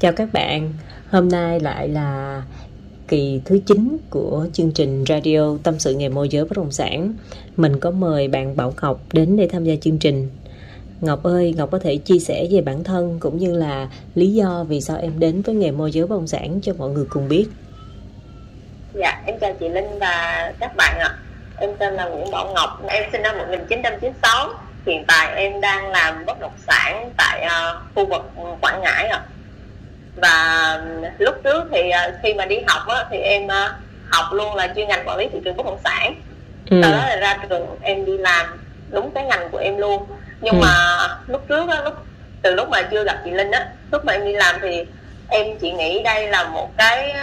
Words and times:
Chào 0.00 0.12
các 0.12 0.28
bạn, 0.32 0.72
hôm 1.10 1.28
nay 1.28 1.60
lại 1.60 1.88
là 1.88 2.42
kỳ 3.08 3.40
thứ 3.44 3.60
9 3.66 3.98
của 4.10 4.46
chương 4.52 4.72
trình 4.72 5.04
radio 5.08 5.56
Tâm 5.62 5.78
sự 5.78 5.94
nghề 5.94 6.08
môi 6.08 6.28
giới 6.28 6.44
bất 6.44 6.56
động 6.56 6.70
sản. 6.70 7.12
Mình 7.56 7.80
có 7.80 7.90
mời 7.90 8.28
bạn 8.28 8.56
Bảo 8.56 8.74
Ngọc 8.82 9.00
đến 9.12 9.36
để 9.36 9.48
tham 9.52 9.64
gia 9.64 9.74
chương 9.80 9.98
trình. 9.98 10.30
Ngọc 11.00 11.22
ơi, 11.22 11.54
Ngọc 11.56 11.70
có 11.70 11.78
thể 11.78 11.96
chia 11.96 12.18
sẻ 12.18 12.46
về 12.50 12.60
bản 12.60 12.84
thân 12.84 13.16
cũng 13.20 13.38
như 13.38 13.52
là 13.52 13.88
lý 14.14 14.34
do 14.34 14.64
vì 14.68 14.80
sao 14.80 14.96
em 14.96 15.12
đến 15.18 15.42
với 15.42 15.54
nghề 15.54 15.70
môi 15.70 15.92
giới 15.92 16.06
bất 16.06 16.16
động 16.16 16.26
sản 16.26 16.60
cho 16.62 16.72
mọi 16.78 16.90
người 16.90 17.06
cùng 17.10 17.28
biết. 17.28 17.46
Dạ, 18.94 19.22
em 19.26 19.38
chào 19.40 19.54
chị 19.60 19.68
Linh 19.68 19.98
và 19.98 20.52
các 20.60 20.76
bạn 20.76 20.98
ạ. 20.98 21.18
Em 21.56 21.70
tên 21.78 21.94
là 21.94 22.08
Nguyễn 22.08 22.30
Bảo 22.30 22.52
Ngọc, 22.54 22.82
em 22.88 23.04
sinh 23.12 23.22
năm 23.22 23.38
1996. 23.38 24.48
Hiện 24.86 25.04
tại 25.06 25.34
em 25.36 25.60
đang 25.60 25.90
làm 25.90 26.26
bất 26.26 26.40
động 26.40 26.56
sản 26.66 27.12
tại 27.16 27.46
uh, 27.46 27.94
khu 27.94 28.06
vực 28.06 28.22
Quảng 28.60 28.80
Ngãi 28.82 29.08
ạ 29.08 29.24
và 30.22 30.80
lúc 31.18 31.34
trước 31.44 31.64
thì 31.72 31.80
uh, 31.88 32.14
khi 32.22 32.34
mà 32.34 32.44
đi 32.44 32.56
học 32.66 32.82
á, 32.88 33.04
thì 33.10 33.18
em 33.18 33.44
uh, 33.44 33.70
học 34.10 34.32
luôn 34.32 34.54
là 34.54 34.72
chuyên 34.76 34.88
ngành 34.88 35.08
quản 35.08 35.18
lý 35.18 35.28
thị 35.32 35.38
trường 35.44 35.56
bất 35.56 35.66
động 35.66 35.78
sản 35.84 36.14
ừ. 36.70 36.80
sau 36.82 36.92
đó 36.92 36.98
là 36.98 37.16
ra 37.16 37.38
trường 37.48 37.66
em 37.82 38.04
đi 38.04 38.18
làm 38.18 38.46
đúng 38.90 39.10
cái 39.10 39.24
ngành 39.24 39.48
của 39.50 39.58
em 39.58 39.76
luôn 39.76 40.06
nhưng 40.40 40.54
ừ. 40.54 40.58
mà 40.62 40.98
lúc 41.26 41.48
trước 41.48 41.68
á, 41.68 41.82
lúc 41.84 41.94
từ 42.42 42.54
lúc 42.54 42.68
mà 42.68 42.82
chưa 42.82 43.04
gặp 43.04 43.18
chị 43.24 43.30
Linh 43.30 43.50
á 43.50 43.66
lúc 43.92 44.04
mà 44.04 44.12
em 44.12 44.24
đi 44.24 44.32
làm 44.32 44.54
thì 44.62 44.84
em 45.28 45.58
chỉ 45.58 45.72
nghĩ 45.72 46.02
đây 46.02 46.28
là 46.28 46.44
một 46.44 46.76
cái 46.76 47.14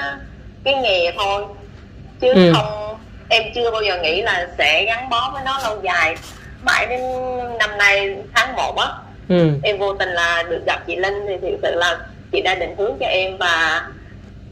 cái 0.63 0.75
nghề 0.75 1.11
thôi 1.17 1.45
chứ 2.19 2.33
ừ. 2.33 2.53
không 2.55 2.97
em 3.29 3.43
chưa 3.55 3.71
bao 3.71 3.81
giờ 3.81 3.97
nghĩ 4.01 4.21
là 4.21 4.47
sẽ 4.57 4.85
gắn 4.85 5.09
bó 5.09 5.29
với 5.33 5.41
nó 5.45 5.59
lâu 5.63 5.79
dài 5.83 6.15
mãi 6.63 6.85
đến 6.85 7.01
năm 7.59 7.77
nay 7.77 8.15
tháng 8.33 8.55
1 8.55 8.77
á 8.77 8.87
ừ. 9.29 9.49
em 9.63 9.77
vô 9.77 9.93
tình 9.93 10.09
là 10.09 10.43
được 10.49 10.61
gặp 10.65 10.79
chị 10.87 10.95
Linh 10.95 11.25
thì 11.27 11.37
thực 11.41 11.59
sự 11.61 11.75
là 11.75 11.97
chị 12.31 12.41
đã 12.41 12.55
định 12.55 12.75
hướng 12.77 12.97
cho 12.99 13.05
em 13.05 13.37
và 13.37 13.87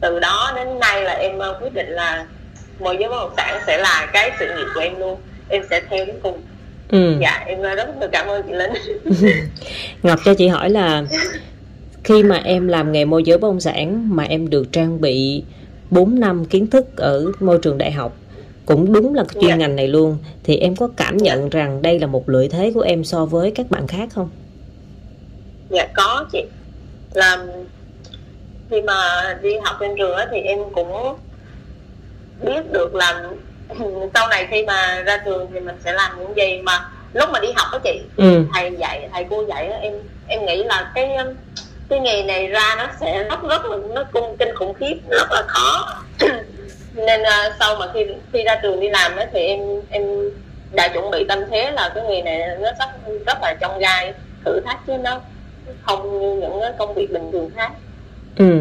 từ 0.01 0.19
đó 0.19 0.53
đến 0.55 0.79
nay 0.79 1.03
là 1.03 1.13
em 1.13 1.39
ờ, 1.39 1.59
quyết 1.61 1.73
định 1.73 1.89
là 1.89 2.25
môi 2.79 2.97
giới 2.99 3.09
bất 3.09 3.15
động 3.15 3.33
sản 3.37 3.61
sẽ 3.67 3.77
là 3.77 4.09
cái 4.13 4.31
sự 4.39 4.45
nghiệp 4.45 4.67
của 4.75 4.81
em 4.81 4.99
luôn 4.99 5.19
em 5.49 5.63
sẽ 5.69 5.81
theo 5.89 6.05
đến 6.05 6.15
cùng 6.23 6.41
ừ. 6.89 7.17
dạ 7.21 7.43
em 7.47 7.61
ờ, 7.61 7.75
rất 7.75 7.87
là 8.01 8.07
cảm 8.11 8.27
ơn 8.27 8.43
chị 8.47 8.53
Linh 8.53 8.71
Ngọc 10.03 10.19
cho 10.25 10.33
chị 10.33 10.47
hỏi 10.47 10.69
là 10.69 11.03
khi 12.03 12.23
mà 12.23 12.41
em 12.43 12.67
làm 12.67 12.91
nghề 12.91 13.05
môi 13.05 13.23
giới 13.23 13.37
bất 13.37 13.47
động 13.47 13.59
sản 13.59 14.15
mà 14.15 14.23
em 14.23 14.49
được 14.49 14.71
trang 14.71 15.01
bị 15.01 15.43
4 15.89 16.19
năm 16.19 16.45
kiến 16.45 16.67
thức 16.67 16.97
ở 16.97 17.25
môi 17.39 17.59
trường 17.61 17.77
đại 17.77 17.91
học 17.91 18.17
cũng 18.65 18.93
đúng 18.93 19.15
là 19.15 19.23
chuyên 19.33 19.49
dạ. 19.49 19.55
ngành 19.55 19.75
này 19.75 19.87
luôn 19.87 20.17
thì 20.43 20.57
em 20.57 20.75
có 20.75 20.89
cảm 20.97 21.17
nhận 21.17 21.49
rằng 21.49 21.81
đây 21.81 21.99
là 21.99 22.07
một 22.07 22.29
lợi 22.29 22.49
thế 22.49 22.71
của 22.75 22.81
em 22.81 23.03
so 23.03 23.25
với 23.25 23.51
các 23.51 23.69
bạn 23.69 23.87
khác 23.87 24.09
không? 24.13 24.29
Dạ 25.69 25.87
có 25.93 26.25
chị 26.31 26.43
là 27.13 27.37
khi 28.69 28.81
mà 28.81 29.23
đi 29.41 29.57
học 29.63 29.75
trên 29.79 29.95
trường 29.97 30.17
thì 30.31 30.41
em 30.41 30.59
cũng 30.75 31.17
biết 32.41 32.71
được 32.71 32.95
là 32.95 33.23
sau 34.13 34.27
này 34.27 34.47
khi 34.49 34.65
mà 34.65 35.03
ra 35.05 35.17
trường 35.25 35.49
thì 35.53 35.59
mình 35.59 35.75
sẽ 35.85 35.93
làm 35.93 36.19
những 36.19 36.35
gì 36.35 36.61
mà 36.61 36.89
lúc 37.13 37.29
mà 37.29 37.39
đi 37.39 37.47
học 37.55 37.67
đó 37.71 37.79
chị 37.83 38.01
ừ. 38.17 38.45
thầy 38.53 38.71
dạy 38.77 39.09
thầy 39.13 39.25
cô 39.29 39.45
dạy 39.47 39.69
đó, 39.69 39.75
em 39.81 39.93
em 40.27 40.45
nghĩ 40.45 40.63
là 40.63 40.91
cái 40.95 41.17
cái 41.89 41.99
nghề 41.99 42.23
này 42.23 42.47
ra 42.47 42.75
nó 42.77 42.87
sẽ 42.99 43.23
rất 43.23 43.43
rất 43.49 43.65
là 43.65 43.77
nó 43.93 44.03
cung 44.03 44.37
kinh 44.37 44.55
khủng 44.55 44.73
khiếp 44.73 44.95
rất 45.09 45.31
là 45.31 45.43
khó 45.47 46.01
nên 46.95 47.21
uh, 47.21 47.53
sau 47.59 47.75
mà 47.75 47.87
khi 47.93 48.05
khi 48.33 48.43
ra 48.43 48.59
trường 48.63 48.79
đi 48.79 48.89
làm 48.89 49.15
đó, 49.15 49.23
thì 49.33 49.39
em 49.39 49.59
em 49.89 50.03
đã 50.71 50.87
chuẩn 50.87 51.11
bị 51.11 51.25
tâm 51.29 51.39
thế 51.51 51.71
là 51.71 51.91
cái 51.95 52.03
nghề 52.09 52.21
này 52.21 52.39
nó 52.59 52.71
rất 52.79 52.89
rất 53.25 53.37
là 53.41 53.55
trong 53.61 53.79
gai 53.79 54.13
thử 54.45 54.59
thách 54.65 54.79
chứ 54.87 54.93
nó 54.97 55.19
không 55.81 56.19
như 56.19 56.41
những 56.41 56.59
công 56.77 56.93
việc 56.93 57.11
bình 57.13 57.31
thường 57.31 57.49
khác. 57.55 57.71
Ừ. 58.37 58.59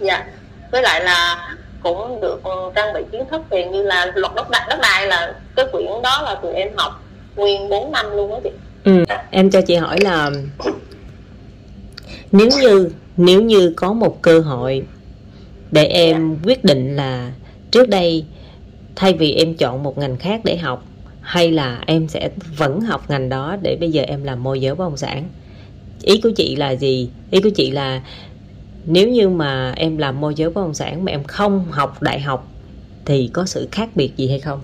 Dạ. 0.00 0.26
Với 0.72 0.82
lại 0.82 1.04
là 1.04 1.48
cũng 1.82 2.20
được 2.20 2.40
trang 2.74 2.92
bị 2.94 3.00
kiến 3.12 3.22
thức 3.30 3.42
về 3.50 3.64
như 3.64 3.82
là 3.82 4.12
luật 4.14 4.32
đất 4.36 4.50
đai, 4.50 4.66
đất 4.68 4.78
đai 4.82 5.06
là 5.06 5.34
cái 5.56 5.66
quyển 5.72 5.86
đó 6.02 6.22
là 6.22 6.34
tụi 6.42 6.52
em 6.52 6.68
học 6.76 7.02
nguyên 7.36 7.68
4 7.68 7.92
năm 7.92 8.16
luôn 8.16 8.30
đó 8.30 8.40
chị. 8.44 8.50
Ừ. 8.84 9.04
Em 9.30 9.50
cho 9.50 9.60
chị 9.60 9.74
hỏi 9.74 9.98
là 10.00 10.30
nếu 12.32 12.48
như 12.60 12.90
nếu 13.16 13.42
như 13.42 13.72
có 13.76 13.92
một 13.92 14.22
cơ 14.22 14.40
hội 14.40 14.82
để 15.70 15.84
em 15.84 16.34
dạ. 16.34 16.40
quyết 16.44 16.64
định 16.64 16.96
là 16.96 17.32
trước 17.70 17.88
đây 17.88 18.24
thay 18.96 19.12
vì 19.12 19.32
em 19.32 19.54
chọn 19.54 19.82
một 19.82 19.98
ngành 19.98 20.16
khác 20.16 20.40
để 20.44 20.56
học 20.56 20.84
hay 21.20 21.52
là 21.52 21.82
em 21.86 22.08
sẽ 22.08 22.30
vẫn 22.56 22.80
học 22.80 23.10
ngành 23.10 23.28
đó 23.28 23.56
để 23.62 23.76
bây 23.80 23.90
giờ 23.90 24.02
em 24.02 24.24
làm 24.24 24.42
môi 24.42 24.60
giới 24.60 24.74
bất 24.74 24.84
động 24.84 24.96
sản 24.96 25.28
ý 26.06 26.20
của 26.20 26.30
chị 26.36 26.56
là 26.56 26.70
gì 26.70 27.10
ý 27.30 27.40
của 27.40 27.50
chị 27.54 27.70
là 27.70 28.00
nếu 28.84 29.08
như 29.08 29.28
mà 29.28 29.72
em 29.76 29.98
làm 29.98 30.20
môi 30.20 30.34
giới 30.34 30.50
bất 30.50 30.62
động 30.62 30.74
sản 30.74 31.04
mà 31.04 31.12
em 31.12 31.24
không 31.24 31.64
học 31.70 32.02
đại 32.02 32.20
học 32.20 32.46
thì 33.04 33.30
có 33.32 33.44
sự 33.46 33.68
khác 33.72 33.88
biệt 33.94 34.16
gì 34.16 34.28
hay 34.28 34.40
không 34.40 34.60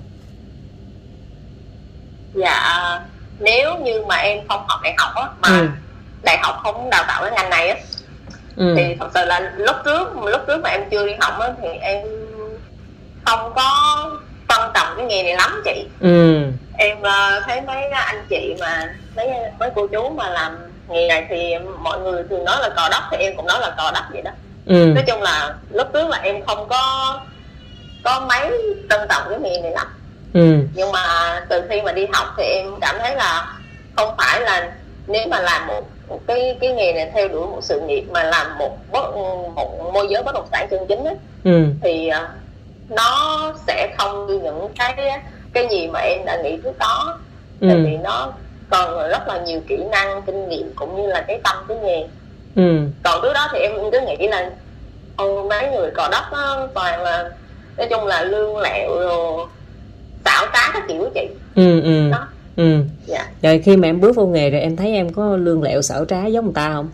dạ 2.34 3.00
nếu 3.38 3.78
như 3.78 4.04
mà 4.06 4.16
em 4.16 4.48
không 4.48 4.64
học 4.68 4.80
đại 4.82 4.94
học 4.96 5.12
á 5.14 5.28
mà 5.40 5.58
ừ. 5.58 5.68
đại 6.22 6.38
học 6.42 6.56
không 6.62 6.90
đào 6.90 7.04
tạo 7.08 7.22
cái 7.22 7.32
ngành 7.32 7.50
này 7.50 7.68
á 7.68 7.76
ừ. 8.56 8.74
thì 8.76 8.94
thật 9.00 9.10
sự 9.14 9.24
là 9.24 9.52
lúc 9.56 9.76
trước 9.84 10.16
lúc 10.24 10.40
trước 10.46 10.60
mà 10.62 10.70
em 10.70 10.82
chưa 10.90 11.06
đi 11.06 11.12
học 11.20 11.38
á 11.38 11.48
thì 11.62 11.68
em 11.68 12.06
không 13.24 13.52
có 13.54 13.70
quan 14.48 14.70
trọng 14.74 14.94
cái 14.96 15.06
nghề 15.06 15.22
này 15.22 15.34
lắm 15.34 15.62
chị 15.64 15.86
ừ. 16.00 16.42
em 16.78 16.98
uh, 16.98 17.42
thấy 17.46 17.60
mấy 17.60 17.88
anh 17.90 18.26
chị 18.30 18.54
mà 18.60 18.94
mấy 19.16 19.28
mấy 19.58 19.70
cô 19.74 19.86
chú 19.86 20.10
mà 20.10 20.30
làm 20.30 20.71
nghề 20.92 21.08
này 21.08 21.26
thì 21.28 21.54
mọi 21.78 22.00
người 22.00 22.22
thường 22.30 22.44
nói 22.44 22.56
là 22.60 22.68
cò 22.76 22.88
đất 22.90 23.02
thì 23.10 23.16
em 23.16 23.36
cũng 23.36 23.46
nói 23.46 23.60
là 23.60 23.74
cò 23.76 23.90
đất 23.94 24.04
vậy 24.12 24.22
đó 24.22 24.30
ừ. 24.66 24.92
nói 24.94 25.04
chung 25.06 25.22
là 25.22 25.54
lúc 25.70 25.86
trước 25.92 26.08
là 26.08 26.18
em 26.22 26.44
không 26.46 26.68
có 26.68 27.20
có 28.04 28.20
mấy 28.28 28.50
trân 28.90 29.00
trọng 29.08 29.22
cái 29.30 29.38
nghề 29.38 29.60
này 29.60 29.72
lắm 29.72 29.86
ừ. 30.34 30.56
nhưng 30.74 30.92
mà 30.92 31.40
từ 31.48 31.62
khi 31.68 31.82
mà 31.82 31.92
đi 31.92 32.06
học 32.12 32.26
thì 32.36 32.44
em 32.44 32.66
cảm 32.80 32.96
thấy 32.98 33.16
là 33.16 33.58
không 33.96 34.14
phải 34.18 34.40
là 34.40 34.72
nếu 35.06 35.28
mà 35.28 35.40
làm 35.40 35.66
một, 35.66 35.82
một 36.08 36.20
cái 36.26 36.56
cái 36.60 36.72
nghề 36.72 36.92
này 36.92 37.10
theo 37.14 37.28
đuổi 37.28 37.46
một 37.46 37.60
sự 37.62 37.80
nghiệp 37.80 38.04
mà 38.10 38.22
làm 38.22 38.58
một 38.58 38.78
bất, 38.92 39.16
một 39.54 39.92
môi 39.92 40.06
giới 40.10 40.22
bất 40.22 40.34
động 40.34 40.48
sản 40.52 40.68
chân 40.70 40.86
chính 40.88 41.04
ấy, 41.04 41.16
ừ. 41.44 41.64
thì 41.82 42.10
uh, 42.10 42.28
nó 42.88 43.52
sẽ 43.66 43.94
không 43.98 44.26
như 44.26 44.40
những 44.40 44.68
cái 44.78 45.20
cái 45.52 45.68
gì 45.70 45.88
mà 45.88 46.00
em 46.00 46.24
đã 46.24 46.36
nghĩ 46.42 46.58
trước 46.64 46.78
đó 46.78 47.18
ừ. 47.60 47.68
tại 47.68 47.76
vì 47.76 47.96
nó 47.96 48.32
còn 48.72 49.08
rất 49.08 49.28
là 49.28 49.42
nhiều 49.46 49.60
kỹ 49.66 49.76
năng 49.90 50.22
kinh 50.22 50.48
nghiệm 50.48 50.72
cũng 50.74 51.02
như 51.02 51.08
là 51.08 51.24
cái 51.28 51.40
tâm 51.44 51.56
cái 51.68 51.76
nghề 51.84 52.04
ừ. 52.56 52.78
còn 53.02 53.22
trước 53.22 53.32
đó 53.32 53.48
thì 53.52 53.58
em 53.58 53.72
cứ 53.92 54.00
nghĩ 54.00 54.28
là 54.28 54.50
ô 55.16 55.48
mấy 55.48 55.70
người 55.70 55.90
cò 55.90 56.08
đất 56.12 56.24
đó, 56.32 56.68
toàn 56.74 57.02
là 57.02 57.30
nói 57.76 57.86
chung 57.90 58.06
là 58.06 58.24
lương 58.24 58.58
lẹo 58.58 58.90
rồi 59.00 59.46
xảo 60.24 60.46
trá 60.52 60.72
các 60.72 60.82
kiểu 60.88 61.10
chị. 61.14 61.28
Ừ 61.54 61.80
ừ. 61.80 62.10
Đó. 62.10 62.28
ừ. 62.56 62.78
Dạ. 63.06 63.26
rồi 63.42 63.58
khi 63.64 63.76
mà 63.76 63.88
em 63.88 64.00
bước 64.00 64.16
vô 64.16 64.26
nghề 64.26 64.50
rồi 64.50 64.60
em 64.60 64.76
thấy 64.76 64.92
em 64.92 65.12
có 65.12 65.36
lương 65.36 65.62
lẹo 65.62 65.82
xảo 65.82 66.04
trá 66.04 66.26
giống 66.26 66.44
người 66.44 66.54
ta 66.54 66.72
không? 66.72 66.90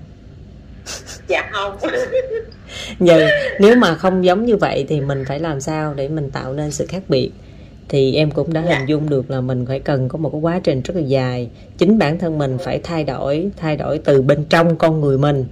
Dạ 1.28 1.50
không. 1.52 1.76
Giờ 3.00 3.28
nếu 3.60 3.76
mà 3.76 3.94
không 3.94 4.24
giống 4.24 4.44
như 4.44 4.56
vậy 4.56 4.86
thì 4.88 5.00
mình 5.00 5.24
phải 5.28 5.40
làm 5.40 5.60
sao 5.60 5.94
để 5.94 6.08
mình 6.08 6.30
tạo 6.30 6.52
nên 6.52 6.70
sự 6.70 6.86
khác 6.86 7.02
biệt 7.08 7.30
thì 7.88 8.14
em 8.14 8.30
cũng 8.30 8.52
đã 8.52 8.64
dạ. 8.68 8.78
hình 8.78 8.88
dung 8.88 9.08
được 9.08 9.30
là 9.30 9.40
mình 9.40 9.66
phải 9.66 9.80
cần 9.80 10.08
có 10.08 10.18
một 10.18 10.30
cái 10.32 10.40
quá 10.40 10.60
trình 10.64 10.82
rất 10.82 10.96
là 10.96 11.02
dài. 11.02 11.48
Chính 11.78 11.98
bản 11.98 12.18
thân 12.18 12.38
mình 12.38 12.58
phải 12.58 12.80
thay 12.82 13.04
đổi 13.04 13.50
thay 13.56 13.76
đổi 13.76 13.98
từ 13.98 14.22
bên 14.22 14.44
trong 14.48 14.76
con 14.76 15.00
người 15.00 15.18
mình. 15.18 15.44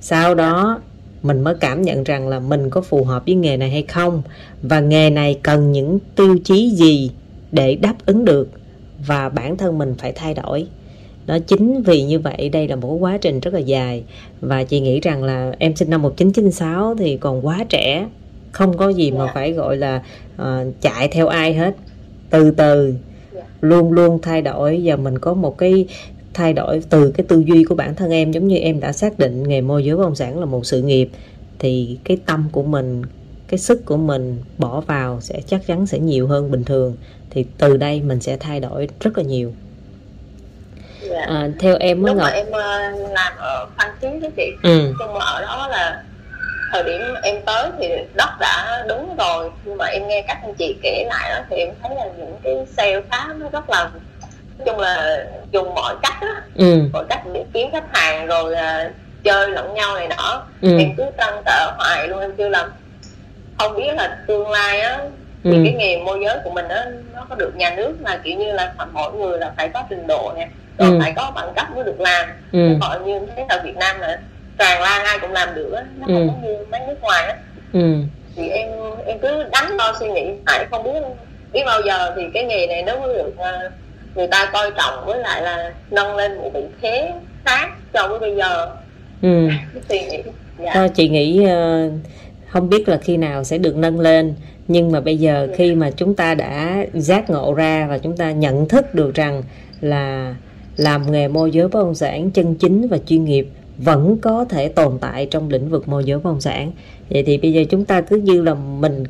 Sau 0.00 0.34
đó 0.34 0.80
mình 1.22 1.40
mới 1.40 1.54
cảm 1.60 1.82
nhận 1.82 2.04
rằng 2.04 2.28
là 2.28 2.40
mình 2.40 2.70
có 2.70 2.80
phù 2.80 3.04
hợp 3.04 3.22
với 3.26 3.34
nghề 3.34 3.56
này 3.56 3.70
hay 3.70 3.82
không 3.82 4.22
và 4.62 4.80
nghề 4.80 5.10
này 5.10 5.38
cần 5.42 5.72
những 5.72 5.98
tiêu 6.16 6.38
chí 6.44 6.70
gì 6.70 7.10
để 7.52 7.74
đáp 7.74 7.94
ứng 8.06 8.24
được 8.24 8.48
và 9.06 9.28
bản 9.28 9.56
thân 9.56 9.78
mình 9.78 9.94
phải 9.98 10.12
thay 10.12 10.34
đổi. 10.34 10.66
Đó 11.26 11.38
chính 11.46 11.82
vì 11.82 12.02
như 12.02 12.18
vậy 12.18 12.48
đây 12.48 12.68
là 12.68 12.76
một 12.76 12.96
quá 13.00 13.18
trình 13.20 13.40
rất 13.40 13.54
là 13.54 13.60
dài. 13.60 14.04
Và 14.40 14.64
chị 14.64 14.80
nghĩ 14.80 15.00
rằng 15.00 15.22
là 15.24 15.52
em 15.58 15.76
sinh 15.76 15.90
năm 15.90 16.02
1996 16.02 16.94
thì 16.98 17.16
còn 17.16 17.46
quá 17.46 17.64
trẻ 17.68 18.06
không 18.52 18.76
có 18.76 18.88
gì 18.88 19.10
mà 19.10 19.26
dạ. 19.26 19.32
phải 19.34 19.52
gọi 19.52 19.76
là 19.76 20.02
uh, 20.42 20.46
chạy 20.80 21.08
theo 21.08 21.28
ai 21.28 21.54
hết 21.54 21.74
từ 22.30 22.50
từ 22.50 22.94
dạ. 23.34 23.42
luôn 23.60 23.92
luôn 23.92 24.18
thay 24.22 24.42
đổi 24.42 24.80
và 24.84 24.96
mình 24.96 25.18
có 25.18 25.34
một 25.34 25.58
cái 25.58 25.86
thay 26.34 26.52
đổi 26.52 26.82
từ 26.90 27.10
cái 27.10 27.26
tư 27.28 27.40
duy 27.46 27.64
của 27.64 27.74
bản 27.74 27.94
thân 27.94 28.10
em 28.10 28.32
giống 28.32 28.48
như 28.48 28.56
em 28.56 28.80
đã 28.80 28.92
xác 28.92 29.18
định 29.18 29.48
nghề 29.48 29.60
môi 29.60 29.84
giới 29.84 29.96
bất 29.96 30.02
động 30.02 30.14
sản 30.14 30.38
là 30.38 30.46
một 30.46 30.66
sự 30.66 30.82
nghiệp 30.82 31.08
thì 31.58 31.98
cái 32.04 32.16
tâm 32.26 32.48
của 32.52 32.62
mình 32.62 33.02
cái 33.48 33.58
sức 33.58 33.84
của 33.84 33.96
mình 33.96 34.38
bỏ 34.58 34.80
vào 34.80 35.20
sẽ 35.20 35.40
chắc 35.46 35.66
chắn 35.66 35.86
sẽ 35.86 35.98
nhiều 35.98 36.26
hơn 36.26 36.50
bình 36.50 36.64
thường 36.64 36.96
thì 37.30 37.44
từ 37.58 37.76
đây 37.76 38.02
mình 38.02 38.20
sẽ 38.20 38.36
thay 38.36 38.60
đổi 38.60 38.88
rất 39.00 39.18
là 39.18 39.24
nhiều 39.24 39.52
dạ. 41.10 41.24
à, 41.26 41.48
theo 41.58 41.76
em 41.76 42.04
lúc 42.04 42.16
Ngọc... 42.16 42.28
em 42.32 42.46
uh, 42.46 43.10
làm 43.10 43.32
ở 43.38 43.66
phan 43.76 43.90
thiết 44.00 44.20
đó 44.22 44.28
chị 44.36 44.52
ừ. 44.62 44.94
nhưng 44.98 45.12
mà 45.12 45.24
ở 45.24 45.40
đó 45.42 45.68
là 45.68 46.02
thời 46.72 46.82
điểm 46.82 47.00
em 47.22 47.36
tới 47.46 47.70
thì 47.78 47.88
đất 48.14 48.30
đã 48.40 48.84
đúng 48.88 49.16
rồi 49.16 49.50
nhưng 49.64 49.76
mà 49.76 49.84
em 49.84 50.08
nghe 50.08 50.22
các 50.28 50.38
anh 50.42 50.54
chị 50.54 50.76
kể 50.82 51.04
lại 51.08 51.30
đó 51.30 51.44
thì 51.50 51.56
em 51.56 51.68
thấy 51.82 51.96
là 51.96 52.04
những 52.18 52.36
cái 52.42 52.54
sale 52.76 53.00
khá 53.10 53.26
nó 53.38 53.48
rất 53.52 53.70
là 53.70 53.90
nói 54.58 54.66
chung 54.66 54.78
là 54.78 55.26
dùng 55.52 55.74
mọi 55.74 55.94
cách 56.02 56.16
đó 56.20 56.34
ừ. 56.54 56.82
mọi 56.92 57.04
cách 57.08 57.20
để 57.32 57.44
kiếm 57.52 57.68
khách 57.72 57.96
hàng 57.96 58.26
rồi 58.26 58.52
uh, 58.52 58.92
chơi 59.24 59.50
lẫn 59.50 59.74
nhau 59.74 59.94
này 59.94 60.08
nọ 60.08 60.42
ừ. 60.62 60.78
em 60.78 60.94
cứ 60.96 61.04
trăn 61.18 61.42
trở 61.46 61.72
hoài 61.78 62.08
luôn 62.08 62.20
em 62.20 62.36
kêu 62.36 62.48
là 62.48 62.68
không 63.58 63.76
biết 63.76 63.94
là 63.96 64.18
tương 64.26 64.50
lai 64.50 64.80
á 64.80 64.98
thì 65.44 65.50
ừ. 65.50 65.60
cái 65.64 65.74
nghề 65.74 65.96
môi 65.96 66.20
giới 66.24 66.38
của 66.44 66.50
mình 66.50 66.68
á 66.68 66.86
nó 67.14 67.26
có 67.28 67.34
được 67.34 67.56
nhà 67.56 67.74
nước 67.76 67.96
là 68.04 68.20
kiểu 68.24 68.38
như 68.38 68.52
là 68.52 68.74
mỗi 68.92 69.12
người 69.12 69.38
là 69.38 69.52
phải 69.56 69.68
có 69.68 69.82
trình 69.90 70.06
độ 70.06 70.32
nè 70.36 70.48
rồi 70.78 70.90
ừ. 70.90 70.98
phải 71.02 71.12
có 71.16 71.32
bằng 71.34 71.52
cấp 71.56 71.66
mới 71.74 71.84
được 71.84 72.00
làm 72.00 72.28
ừ. 72.52 72.76
họ 72.80 72.98
như 73.04 73.20
thế 73.36 73.44
ở 73.48 73.60
Việt 73.64 73.76
Nam 73.76 74.00
là 74.00 74.18
tràn 74.60 74.82
lan 74.82 75.04
ai 75.04 75.18
cũng 75.18 75.32
làm 75.32 75.54
được 75.54 75.72
á 75.72 75.84
nó 75.98 76.06
không 76.06 76.42
ừ. 76.42 76.48
như 76.48 76.56
mấy 76.70 76.80
nước 76.86 77.00
ngoài 77.00 77.26
á 77.26 77.36
ừ. 77.72 77.94
thì 78.36 78.48
em 78.48 78.68
em 79.06 79.18
cứ 79.18 79.44
đắn 79.52 79.76
đo 79.76 79.96
suy 80.00 80.08
nghĩ 80.08 80.24
tại 80.46 80.66
không 80.70 80.84
biết 80.84 81.00
biết 81.52 81.62
bao 81.66 81.80
giờ 81.86 82.14
thì 82.16 82.22
cái 82.34 82.44
nghề 82.44 82.66
này 82.66 82.82
nó 82.82 82.98
mới 82.98 83.14
được 83.14 83.28
uh, 83.28 83.72
người 84.14 84.26
ta 84.26 84.50
coi 84.52 84.70
trọng 84.76 85.06
với 85.06 85.18
lại 85.18 85.42
là 85.42 85.72
nâng 85.90 86.16
lên 86.16 86.36
một 86.36 86.50
vị 86.54 86.60
thế 86.82 87.12
khác 87.44 87.68
so 87.94 88.08
với 88.08 88.18
bây 88.18 88.36
giờ 88.36 88.70
ừ. 89.22 89.48
suy 89.88 90.00
nghĩ 90.00 90.22
dạ. 90.58 90.70
thôi 90.74 90.88
chị 90.88 91.08
nghĩ 91.08 91.44
uh, 91.44 91.92
không 92.48 92.68
biết 92.68 92.88
là 92.88 92.96
khi 92.96 93.16
nào 93.16 93.44
sẽ 93.44 93.58
được 93.58 93.76
nâng 93.76 94.00
lên 94.00 94.34
nhưng 94.68 94.92
mà 94.92 95.00
bây 95.00 95.16
giờ 95.16 95.46
dạ. 95.50 95.56
khi 95.56 95.74
mà 95.74 95.90
chúng 95.90 96.14
ta 96.14 96.34
đã 96.34 96.84
giác 96.94 97.30
ngộ 97.30 97.54
ra 97.54 97.86
và 97.90 97.98
chúng 97.98 98.16
ta 98.16 98.30
nhận 98.32 98.68
thức 98.68 98.94
được 98.94 99.14
rằng 99.14 99.42
là 99.80 100.34
làm 100.76 101.12
nghề 101.12 101.28
môi 101.28 101.50
giới 101.50 101.68
bất 101.68 101.80
động 101.80 101.94
sản 101.94 102.30
chân 102.30 102.54
chính 102.54 102.88
và 102.88 102.98
chuyên 103.06 103.24
nghiệp 103.24 103.46
vẫn 103.84 104.18
có 104.18 104.44
thể 104.44 104.68
tồn 104.68 104.98
tại 105.00 105.26
trong 105.26 105.48
lĩnh 105.48 105.68
vực 105.68 105.88
môi 105.88 106.04
giới 106.04 106.18
bất 106.18 106.24
động 106.30 106.40
sản 106.40 106.72
vậy 107.10 107.22
thì 107.22 107.38
bây 107.38 107.52
giờ 107.52 107.64
chúng 107.70 107.84
ta 107.84 108.00
cứ 108.00 108.16
như 108.16 108.42
là 108.42 108.54
mình 108.54 109.04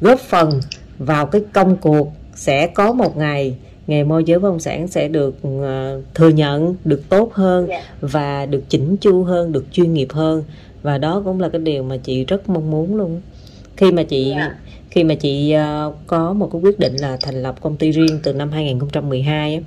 góp 0.00 0.20
phần 0.20 0.60
vào 0.98 1.26
cái 1.26 1.42
công 1.52 1.76
cuộc 1.76 2.12
sẽ 2.34 2.66
có 2.66 2.92
một 2.92 3.16
ngày 3.16 3.56
nghề 3.86 4.04
môi 4.04 4.24
giới 4.24 4.38
bất 4.38 4.48
động 4.48 4.60
sản 4.60 4.88
sẽ 4.88 5.08
được 5.08 5.36
uh, 5.48 6.04
thừa 6.14 6.28
nhận 6.28 6.76
được 6.84 7.08
tốt 7.08 7.34
hơn 7.34 7.66
yeah. 7.68 7.82
Dạ. 7.82 8.08
và 8.08 8.46
được 8.46 8.62
chỉnh 8.68 8.96
chu 8.96 9.24
hơn 9.24 9.52
được 9.52 9.64
chuyên 9.72 9.94
nghiệp 9.94 10.08
hơn 10.10 10.44
và 10.82 10.98
đó 10.98 11.22
cũng 11.24 11.40
là 11.40 11.48
cái 11.48 11.60
điều 11.60 11.82
mà 11.82 11.96
chị 11.96 12.24
rất 12.24 12.48
mong 12.48 12.70
muốn 12.70 12.96
luôn 12.96 13.20
khi 13.76 13.92
mà 13.92 14.02
chị 14.02 14.30
yeah. 14.30 14.50
Dạ. 14.50 14.58
khi 14.90 15.04
mà 15.04 15.14
chị 15.14 15.54
uh, 15.88 15.94
có 16.06 16.32
một 16.32 16.48
cái 16.52 16.62
quyết 16.62 16.78
định 16.78 16.96
là 16.96 17.16
thành 17.22 17.42
lập 17.42 17.54
công 17.60 17.76
ty 17.76 17.90
riêng 17.90 18.20
từ 18.22 18.32
năm 18.32 18.50
2012 18.50 19.54
á, 19.54 19.60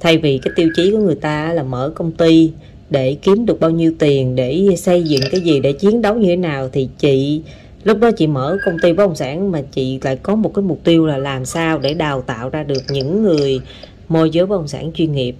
thay 0.00 0.18
vì 0.18 0.38
cái 0.38 0.52
tiêu 0.56 0.68
chí 0.76 0.90
của 0.90 0.98
người 0.98 1.14
ta 1.14 1.52
là 1.52 1.62
mở 1.62 1.92
công 1.94 2.12
ty 2.12 2.52
để 2.90 3.16
kiếm 3.22 3.46
được 3.46 3.60
bao 3.60 3.70
nhiêu 3.70 3.92
tiền, 3.98 4.36
để 4.36 4.66
xây 4.76 5.02
dựng 5.02 5.20
cái 5.30 5.40
gì, 5.40 5.60
để 5.60 5.72
chiến 5.72 6.02
đấu 6.02 6.14
như 6.14 6.28
thế 6.28 6.36
nào, 6.36 6.68
thì 6.72 6.88
chị, 6.98 7.42
lúc 7.84 7.98
đó 7.98 8.10
chị 8.10 8.26
mở 8.26 8.58
công 8.64 8.76
ty 8.82 8.92
bất 8.92 9.06
động 9.06 9.16
sản 9.16 9.50
mà 9.52 9.62
chị 9.72 9.98
lại 10.02 10.16
có 10.16 10.34
một 10.34 10.54
cái 10.54 10.62
mục 10.62 10.80
tiêu 10.84 11.06
là 11.06 11.18
làm 11.18 11.44
sao 11.44 11.78
để 11.78 11.94
đào 11.94 12.22
tạo 12.22 12.48
ra 12.48 12.62
được 12.62 12.82
những 12.88 13.22
người 13.22 13.60
môi 14.08 14.30
giới 14.30 14.46
bất 14.46 14.56
động 14.56 14.68
sản 14.68 14.90
chuyên 14.94 15.12
nghiệp. 15.12 15.34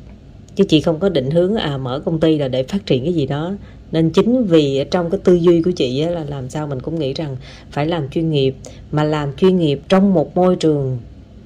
Chứ 0.56 0.64
chị 0.68 0.80
không 0.80 0.98
có 0.98 1.08
định 1.08 1.30
hướng 1.30 1.56
à 1.56 1.76
mở 1.76 2.02
công 2.04 2.20
ty 2.20 2.38
là 2.38 2.48
để 2.48 2.62
phát 2.62 2.86
triển 2.86 3.04
cái 3.04 3.12
gì 3.12 3.26
đó. 3.26 3.52
Nên 3.92 4.10
chính 4.10 4.44
vì 4.44 4.84
trong 4.90 5.10
cái 5.10 5.20
tư 5.24 5.34
duy 5.34 5.62
của 5.62 5.70
chị 5.70 6.02
là 6.04 6.24
làm 6.28 6.50
sao 6.50 6.66
mình 6.66 6.80
cũng 6.80 6.98
nghĩ 6.98 7.14
rằng 7.14 7.36
phải 7.70 7.86
làm 7.86 8.08
chuyên 8.08 8.30
nghiệp, 8.30 8.54
mà 8.92 9.04
làm 9.04 9.32
chuyên 9.36 9.56
nghiệp 9.56 9.80
trong 9.88 10.14
một 10.14 10.36
môi 10.36 10.56
trường 10.56 10.98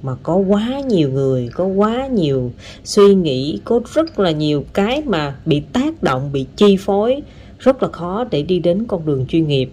mà 0.05 0.15
có 0.23 0.35
quá 0.35 0.81
nhiều 0.87 1.09
người, 1.11 1.49
có 1.53 1.65
quá 1.65 2.07
nhiều 2.07 2.51
suy 2.83 3.15
nghĩ, 3.15 3.59
có 3.65 3.79
rất 3.93 4.19
là 4.19 4.31
nhiều 4.31 4.63
cái 4.73 5.01
mà 5.05 5.35
bị 5.45 5.59
tác 5.59 6.03
động, 6.03 6.29
bị 6.31 6.45
chi 6.55 6.77
phối, 6.79 7.21
rất 7.59 7.83
là 7.83 7.89
khó 7.89 8.23
để 8.31 8.41
đi 8.41 8.59
đến 8.59 8.85
con 8.87 9.05
đường 9.05 9.25
chuyên 9.27 9.47
nghiệp. 9.47 9.69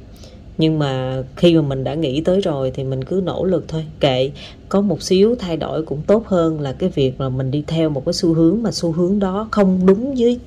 Nhưng 0.59 0.79
mà 0.79 1.23
khi 1.37 1.55
mà 1.55 1.63
mình 1.63 1.85
đã 1.85 1.95
nghĩ 1.95 2.21
tới 2.21 2.41
rồi 2.41 2.71
thì 2.75 2.85
mình 2.85 3.05
cứ 3.05 3.23
nỗ 3.25 3.45
lực 3.45 3.65
thôi. 3.69 3.85
Kệ, 4.01 4.31
có 4.69 4.81
một 4.81 5.03
xíu 5.03 5.35
thay 5.39 5.57
đổi 5.57 5.83
cũng 5.83 6.03
tốt 6.07 6.27
hơn 6.27 6.61
là 6.61 6.73
cái 6.73 6.89
việc 6.89 7.21
là 7.21 7.29
mình 7.29 7.51
đi 7.51 7.65
theo 7.67 7.91
một 7.91 8.05
cái 8.07 8.13
xu 8.13 8.35
hướng 8.35 8.63
mà 8.63 8.71
xu 8.71 8.93
hướng 8.93 9.19
đó 9.19 9.49
không 9.51 9.87
đúng 9.87 10.15
với 10.19 10.39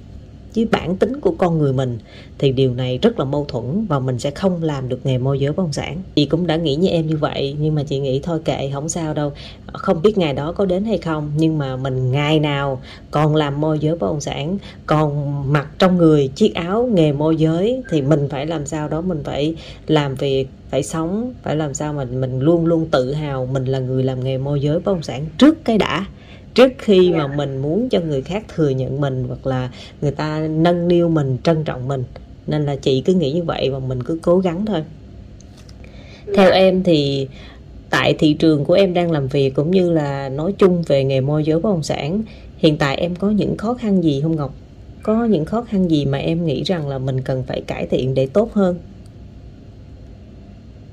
với 0.56 0.66
bản 0.66 0.96
tính 0.96 1.20
của 1.20 1.32
con 1.38 1.58
người 1.58 1.74
mình, 1.74 2.00
thì 2.38 2.52
điều 2.52 2.74
này 2.74 3.00
rất 3.02 3.20
là 3.20 3.26
mâu 3.26 3.46
thuẫn 3.46 3.86
và 3.90 4.00
mình 4.00 4.20
sẽ 4.20 4.32
không 4.32 4.64
làm 4.64 4.90
được 4.90 5.06
nghề 5.06 5.18
môi 5.18 5.40
giới 5.40 5.52
bất 5.52 5.64
động 5.64 5.74
sản. 5.74 5.98
Chị 6.16 6.26
cũng 6.26 6.48
đã 6.48 6.56
nghĩ 6.56 6.76
như 6.76 6.88
em 6.88 7.08
như 7.08 7.18
vậy, 7.18 7.56
nhưng 7.60 7.76
mà 7.76 7.84
chị 7.84 8.00
nghĩ 8.00 8.20
thôi 8.20 8.40
kệ, 8.46 8.70
không 8.74 8.90
sao 8.90 9.14
đâu. 9.14 9.32
Không 9.74 10.02
biết 10.02 10.18
ngày 10.18 10.34
đó 10.34 10.52
có 10.52 10.66
đến 10.66 10.84
hay 10.84 10.98
không, 10.98 11.32
nhưng 11.38 11.58
mà 11.58 11.76
mình 11.76 12.12
ngày 12.12 12.40
nào 12.40 12.82
còn 13.12 13.36
làm 13.36 13.62
môi 13.62 13.80
giới 13.80 13.96
bất 13.96 14.08
động 14.08 14.22
sản, 14.22 14.58
còn 14.86 15.34
mặc 15.54 15.68
trong 15.80 15.98
người 15.98 16.28
chiếc 16.28 16.56
áo 16.56 16.90
nghề 16.94 17.12
môi 17.12 17.36
giới, 17.36 17.84
thì 17.90 18.02
mình 18.02 18.28
phải 18.30 18.46
làm 18.46 18.66
sao 18.66 18.88
đó 18.88 19.02
mình 19.02 19.24
phải 19.24 19.56
làm 19.88 20.16
việc, 20.16 20.48
phải 20.70 20.84
sống, 20.84 21.34
phải 21.44 21.56
làm 21.56 21.74
sao 21.74 21.94
mình 21.94 22.22
mình 22.22 22.40
luôn 22.40 22.66
luôn 22.66 22.88
tự 22.92 23.14
hào 23.14 23.46
mình 23.46 23.66
là 23.66 23.80
người 23.80 24.04
làm 24.04 24.24
nghề 24.24 24.38
môi 24.38 24.62
giới 24.62 24.80
bất 24.80 24.94
động 24.94 25.04
sản 25.04 25.26
trước 25.38 25.66
cái 25.66 25.78
đã 25.78 26.06
trước 26.56 26.72
khi 26.78 27.12
mà 27.12 27.28
mình 27.28 27.58
muốn 27.58 27.90
cho 27.90 28.00
người 28.00 28.22
khác 28.22 28.44
thừa 28.56 28.70
nhận 28.70 29.02
mình 29.02 29.26
hoặc 29.28 29.48
là 29.48 29.70
người 30.02 30.12
ta 30.12 30.48
nâng 30.50 30.88
niu 30.88 31.10
mình 31.10 31.38
trân 31.44 31.64
trọng 31.64 31.88
mình 31.88 32.04
nên 32.48 32.66
là 32.66 32.76
chị 32.76 33.02
cứ 33.02 33.14
nghĩ 33.14 33.32
như 33.32 33.44
vậy 33.44 33.70
và 33.70 33.80
mình 33.80 34.04
cứ 34.04 34.20
cố 34.22 34.40
gắng 34.40 34.66
thôi. 34.66 34.84
Theo 36.36 36.52
em 36.52 36.84
thì 36.84 37.28
tại 37.90 38.16
thị 38.20 38.34
trường 38.34 38.66
của 38.66 38.74
em 38.74 38.94
đang 38.94 39.12
làm 39.12 39.28
việc 39.28 39.56
cũng 39.56 39.72
như 39.72 39.92
là 39.92 40.30
nói 40.30 40.54
chung 40.58 40.84
về 40.88 41.04
nghề 41.04 41.22
môi 41.22 41.44
giới 41.44 41.60
bất 41.60 41.70
động 41.70 41.84
sản 41.84 42.22
hiện 42.58 42.78
tại 42.78 42.96
em 42.96 43.16
có 43.16 43.30
những 43.30 43.58
khó 43.58 43.74
khăn 43.74 44.04
gì 44.04 44.22
không 44.22 44.36
ngọc? 44.36 44.54
Có 45.04 45.26
những 45.26 45.46
khó 45.46 45.62
khăn 45.62 45.92
gì 45.92 46.06
mà 46.06 46.18
em 46.18 46.46
nghĩ 46.46 46.64
rằng 46.64 46.88
là 46.88 46.98
mình 46.98 47.22
cần 47.22 47.44
phải 47.48 47.62
cải 47.62 47.88
thiện 47.88 48.14
để 48.14 48.28
tốt 48.34 48.54
hơn? 48.54 48.80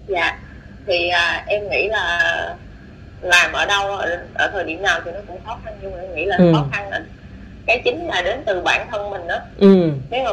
Dạ 0.09 0.39
thì 0.87 1.09
à, 1.09 1.45
em 1.47 1.63
nghĩ 1.71 1.89
là 1.89 2.57
làm 3.23 3.53
ở 3.53 3.67
đâu 3.67 3.97
ở, 3.97 4.19
ở 4.35 4.51
thời 4.53 4.65
điểm 4.65 4.83
nào 4.83 5.01
thì 5.05 5.11
nó 5.15 5.21
cũng 5.27 5.41
khó 5.45 5.59
khăn 5.65 5.75
nhưng 5.83 5.93
mà 5.93 5.99
em 6.03 6.15
nghĩ 6.15 6.25
là 6.25 6.37
ừ. 6.37 6.53
khó 6.55 6.67
khăn 6.73 6.91
là 6.91 7.01
cái 7.67 7.83
chính 7.85 8.07
là 8.07 8.23
đến 8.23 8.43
từ 8.47 8.61
bản 8.61 8.87
thân 8.91 9.11
mình 9.11 9.27
đó 9.27 9.39
ừ. 9.59 9.91
nếu 10.11 10.25
mà 10.25 10.33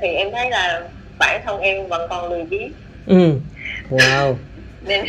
thì 0.00 0.08
em 0.08 0.32
thấy 0.32 0.50
là 0.50 0.82
bản 1.18 1.40
thân 1.44 1.60
em 1.60 1.86
vẫn 1.86 2.06
còn 2.10 2.30
lười 2.30 2.44
biếng 2.44 2.72
ừ. 3.06 3.32
wow 3.90 4.34
nên 4.82 5.04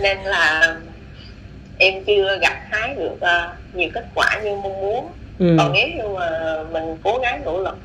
nên 0.00 0.18
là 0.18 0.76
em 1.78 2.04
chưa 2.04 2.38
gặt 2.40 2.58
hái 2.70 2.94
được 2.94 3.12
uh, 3.12 3.74
nhiều 3.74 3.88
kết 3.94 4.04
quả 4.14 4.40
như 4.44 4.50
mong 4.50 4.80
muốn 4.80 5.10
ừ. 5.38 5.54
còn 5.58 5.72
nếu 5.72 5.88
như 5.88 6.08
mà 6.08 6.56
mình 6.72 6.96
cố 7.02 7.18
gắng 7.22 7.42
nỗ 7.44 7.62
lực 7.62 7.78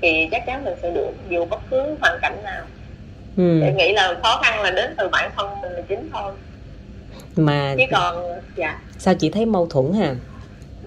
thì 0.00 0.28
chắc 0.30 0.46
chắn 0.46 0.64
mình 0.64 0.74
sẽ 0.82 0.90
được 0.90 1.12
dù 1.28 1.44
bất 1.44 1.60
cứ 1.70 1.96
hoàn 2.00 2.18
cảnh 2.22 2.36
nào 2.44 2.62
ừ. 3.36 3.62
em 3.62 3.76
nghĩ 3.76 3.92
là 3.92 4.14
khó 4.22 4.40
khăn 4.44 4.62
là 4.62 4.70
đến 4.70 4.94
từ 4.98 5.08
bản 5.08 5.30
thân 5.36 5.60
mình 5.62 5.72
là 5.72 5.80
chính 5.88 6.10
thôi 6.12 6.32
mà 7.36 7.74
chứ 7.78 7.84
còn 7.90 8.16
dạ 8.56 8.80
sao 8.98 9.14
chị 9.14 9.30
thấy 9.30 9.46
mâu 9.46 9.66
thuẫn 9.66 9.92
hả 9.92 10.14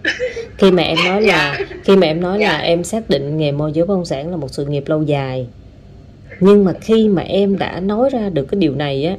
khi 0.57 0.71
mà 0.71 0.83
em 0.83 0.97
nói 1.05 1.21
là 1.21 1.57
dạ. 1.59 1.65
khi 1.83 1.95
mà 1.95 2.07
em 2.07 2.21
nói 2.21 2.37
dạ. 2.39 2.47
là 2.47 2.57
em 2.57 2.83
xác 2.83 3.09
định 3.09 3.37
nghề 3.37 3.51
môi 3.51 3.71
giới 3.73 3.85
bất 3.85 3.95
động 3.95 4.05
sản 4.05 4.31
là 4.31 4.37
một 4.37 4.47
sự 4.51 4.65
nghiệp 4.65 4.83
lâu 4.87 5.03
dài 5.03 5.47
nhưng 6.39 6.65
mà 6.65 6.73
khi 6.81 7.09
mà 7.09 7.21
em 7.21 7.57
đã 7.57 7.79
nói 7.79 8.09
ra 8.09 8.29
được 8.29 8.45
cái 8.45 8.59
điều 8.59 8.75
này 8.75 9.05
á 9.05 9.17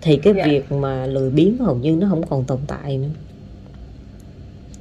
thì 0.00 0.16
cái 0.16 0.34
dạ. 0.36 0.46
việc 0.46 0.72
mà 0.72 1.06
lười 1.06 1.30
biếng 1.30 1.58
hầu 1.58 1.76
như 1.76 1.96
nó 1.96 2.06
không 2.10 2.26
còn 2.26 2.44
tồn 2.44 2.58
tại 2.66 2.98
nữa 2.98 3.08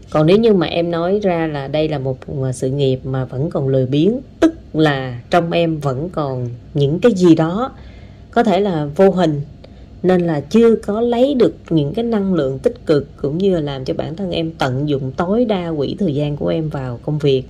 còn 0.10 0.28
nếu 0.28 0.38
như 0.38 0.54
mà 0.54 0.68
em 0.68 0.92
nói 0.92 1.20
ra 1.24 1.48
là 1.48 1.68
đây 1.68 1.90
là 1.90 2.00
một 2.00 2.18
sự 2.54 2.70
nghiệp 2.70 3.00
mà 3.04 3.26
vẫn 3.26 3.50
còn 3.50 3.68
lười 3.68 3.86
biếng 3.86 4.20
tức 4.40 4.54
là 4.74 5.20
trong 5.30 5.52
em 5.52 5.78
vẫn 5.78 6.10
còn 6.10 6.50
những 6.74 7.00
cái 7.00 7.12
gì 7.12 7.36
đó 7.36 7.72
có 8.32 8.44
thể 8.44 8.60
là 8.60 8.86
vô 8.96 9.12
hình 9.12 9.42
nên 10.04 10.22
là 10.22 10.40
chưa 10.40 10.76
có 10.76 11.02
lấy 11.02 11.34
được 11.34 11.56
những 11.70 11.94
cái 11.94 12.06
năng 12.06 12.34
lượng 12.34 12.60
tích 12.60 12.86
cực 12.86 13.08
cũng 13.18 13.38
như 13.38 13.54
là 13.54 13.60
làm 13.60 13.86
cho 13.86 13.94
bản 13.94 14.16
thân 14.16 14.32
em 14.32 14.52
tận 14.52 14.90
dụng 14.90 15.12
tối 15.12 15.46
đa 15.46 15.74
quỹ 15.78 15.96
thời 16.00 16.16
gian 16.16 16.38
của 16.38 16.48
em 16.48 16.70
vào 16.70 17.00
công 17.04 17.20
việc. 17.20 17.44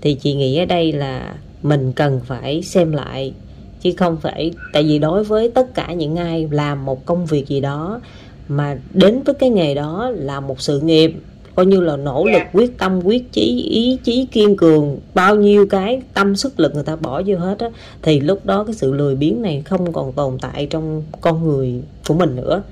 Thì 0.00 0.14
chị 0.14 0.34
nghĩ 0.34 0.58
ở 0.58 0.64
đây 0.64 0.92
là 0.92 1.34
mình 1.62 1.92
cần 1.92 2.20
phải 2.26 2.62
xem 2.62 2.92
lại, 2.92 3.32
chứ 3.80 3.92
không 3.96 4.16
phải, 4.16 4.52
tại 4.72 4.82
vì 4.82 4.98
đối 4.98 5.24
với 5.24 5.48
tất 5.48 5.74
cả 5.74 5.92
những 5.92 6.16
ai 6.16 6.48
làm 6.50 6.84
một 6.84 7.06
công 7.06 7.26
việc 7.26 7.48
gì 7.48 7.60
đó 7.60 8.00
mà 8.48 8.78
đến 8.92 9.22
với 9.22 9.34
cái 9.34 9.50
nghề 9.50 9.74
đó 9.74 10.10
là 10.14 10.40
một 10.40 10.60
sự 10.60 10.80
nghiệp 10.80 11.14
coi 11.58 11.66
như 11.66 11.80
là 11.80 11.96
nỗ 11.96 12.24
lực 12.24 12.38
dạ. 12.38 12.50
quyết 12.52 12.78
tâm 12.78 13.00
quyết 13.04 13.32
chí 13.32 13.68
ý 13.70 13.98
chí 14.04 14.26
kiên 14.32 14.56
cường 14.56 14.98
bao 15.14 15.34
nhiêu 15.34 15.66
cái 15.66 16.02
tâm 16.14 16.36
sức 16.36 16.60
lực 16.60 16.74
người 16.74 16.84
ta 16.84 16.96
bỏ 16.96 17.22
vô 17.26 17.36
hết 17.36 17.58
á 17.58 17.68
thì 18.02 18.20
lúc 18.20 18.46
đó 18.46 18.64
cái 18.64 18.74
sự 18.74 18.92
lười 18.92 19.16
biếng 19.16 19.42
này 19.42 19.62
không 19.64 19.92
còn 19.92 20.12
tồn 20.12 20.38
tại 20.40 20.66
trong 20.70 21.02
con 21.20 21.44
người 21.44 21.74
của 22.08 22.14
mình 22.14 22.36
nữa 22.36 22.62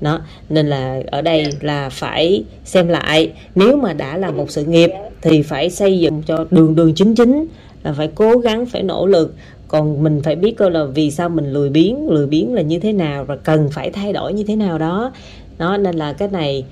đó 0.00 0.20
nên 0.48 0.66
là 0.66 1.02
ở 1.10 1.22
đây 1.22 1.44
dạ. 1.44 1.58
là 1.60 1.88
phải 1.88 2.44
xem 2.64 2.88
lại 2.88 3.32
nếu 3.54 3.76
mà 3.76 3.92
đã 3.92 4.16
là 4.16 4.30
một 4.30 4.50
sự 4.50 4.64
nghiệp 4.64 4.90
thì 5.22 5.42
phải 5.42 5.70
xây 5.70 5.98
dựng 5.98 6.22
cho 6.26 6.46
đường 6.50 6.74
đường 6.74 6.94
chính 6.94 7.14
chính 7.14 7.46
là 7.82 7.92
phải 7.92 8.08
cố 8.14 8.38
gắng 8.38 8.66
phải 8.66 8.82
nỗ 8.82 9.06
lực 9.06 9.34
còn 9.68 10.02
mình 10.02 10.22
phải 10.22 10.36
biết 10.36 10.56
coi 10.56 10.70
là 10.70 10.84
vì 10.84 11.10
sao 11.10 11.28
mình 11.28 11.52
lười 11.52 11.70
biếng 11.70 12.08
lười 12.08 12.26
biếng 12.26 12.54
là 12.54 12.62
như 12.62 12.78
thế 12.78 12.92
nào 12.92 13.24
và 13.24 13.36
cần 13.36 13.68
phải 13.72 13.90
thay 13.90 14.12
đổi 14.12 14.32
như 14.32 14.44
thế 14.44 14.56
nào 14.56 14.78
đó 14.78 15.12
đó 15.58 15.76
nên 15.76 15.96
là 15.96 16.12
cái 16.12 16.28
này 16.28 16.64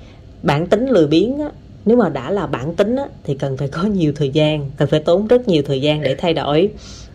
bản 0.43 0.67
tính 0.67 0.89
lười 0.89 1.07
biếng 1.07 1.37
á, 1.37 1.49
nếu 1.85 1.97
mà 1.97 2.09
đã 2.09 2.31
là 2.31 2.47
bản 2.47 2.75
tính 2.75 2.95
á, 2.95 3.05
thì 3.23 3.35
cần 3.35 3.57
phải 3.57 3.67
có 3.67 3.83
nhiều 3.83 4.13
thời 4.15 4.29
gian 4.29 4.71
cần 4.77 4.89
phải 4.89 4.99
tốn 4.99 5.27
rất 5.27 5.47
nhiều 5.47 5.63
thời 5.65 5.81
gian 5.81 6.01
để 6.01 6.15
thay 6.15 6.33
đổi 6.33 6.69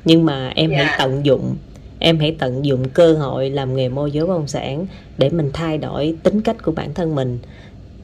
nhưng 0.05 0.25
mà 0.25 0.53
em 0.55 0.71
yeah. 0.71 0.87
hãy 0.87 0.95
dạ. 0.99 1.05
tận 1.05 1.27
dụng 1.27 1.57
em 1.99 2.19
hãy 2.19 2.37
tận 2.39 2.65
dụng 2.65 2.89
cơ 2.89 3.12
hội 3.12 3.50
làm 3.50 3.77
nghề 3.77 3.89
môi 3.89 4.11
giới 4.11 4.27
bất 4.27 4.35
động 4.35 4.49
sản 4.49 4.87
để 5.19 5.31
mình 5.31 5.50
thay 5.53 5.79
đổi 5.79 6.17
tính 6.23 6.41
cách 6.41 6.62
của 6.62 6.73
bản 6.73 6.95
thân 6.95 7.15
mình 7.15 7.39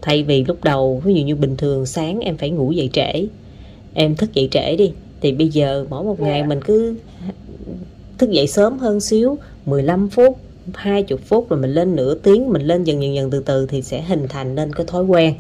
thay 0.02 0.22
vì 0.22 0.44
lúc 0.44 0.64
đầu 0.64 1.02
ví 1.04 1.14
dụ 1.14 1.22
như 1.22 1.36
bình 1.36 1.56
thường 1.56 1.86
sáng 1.86 2.20
em 2.20 2.36
phải 2.36 2.50
ngủ 2.50 2.72
dậy 2.72 2.90
trễ 2.92 3.26
em 3.94 4.16
thức 4.16 4.34
dậy 4.34 4.48
trễ 4.50 4.76
đi 4.76 4.86
thì 4.86 4.92
thì 5.20 5.32
bây 5.32 5.48
giờ 5.48 5.86
mỗi 5.90 6.04
một 6.04 6.20
ngày 6.20 6.46
mình 6.46 6.60
cứ 6.64 6.96
thức 8.18 8.30
dậy 8.30 8.46
sớm 8.46 8.78
hơn 8.78 9.00
xíu 9.00 9.38
15 9.66 10.08
phút 10.08 10.38
20 10.74 11.18
phút 11.26 11.50
rồi 11.50 11.60
mình 11.60 11.70
lên 11.70 11.96
nửa 11.96 12.14
tiếng 12.14 12.50
mình 12.50 12.62
lên 12.62 12.84
dần 12.84 13.02
dần 13.02 13.14
dần 13.14 13.30
từ 13.30 13.40
từ 13.40 13.66
thì 13.66 13.82
sẽ 13.82 14.02
hình 14.02 14.28
thành 14.28 14.54
nên 14.54 14.72
cái 14.72 14.86
thói 14.86 15.04
quen 15.04 15.34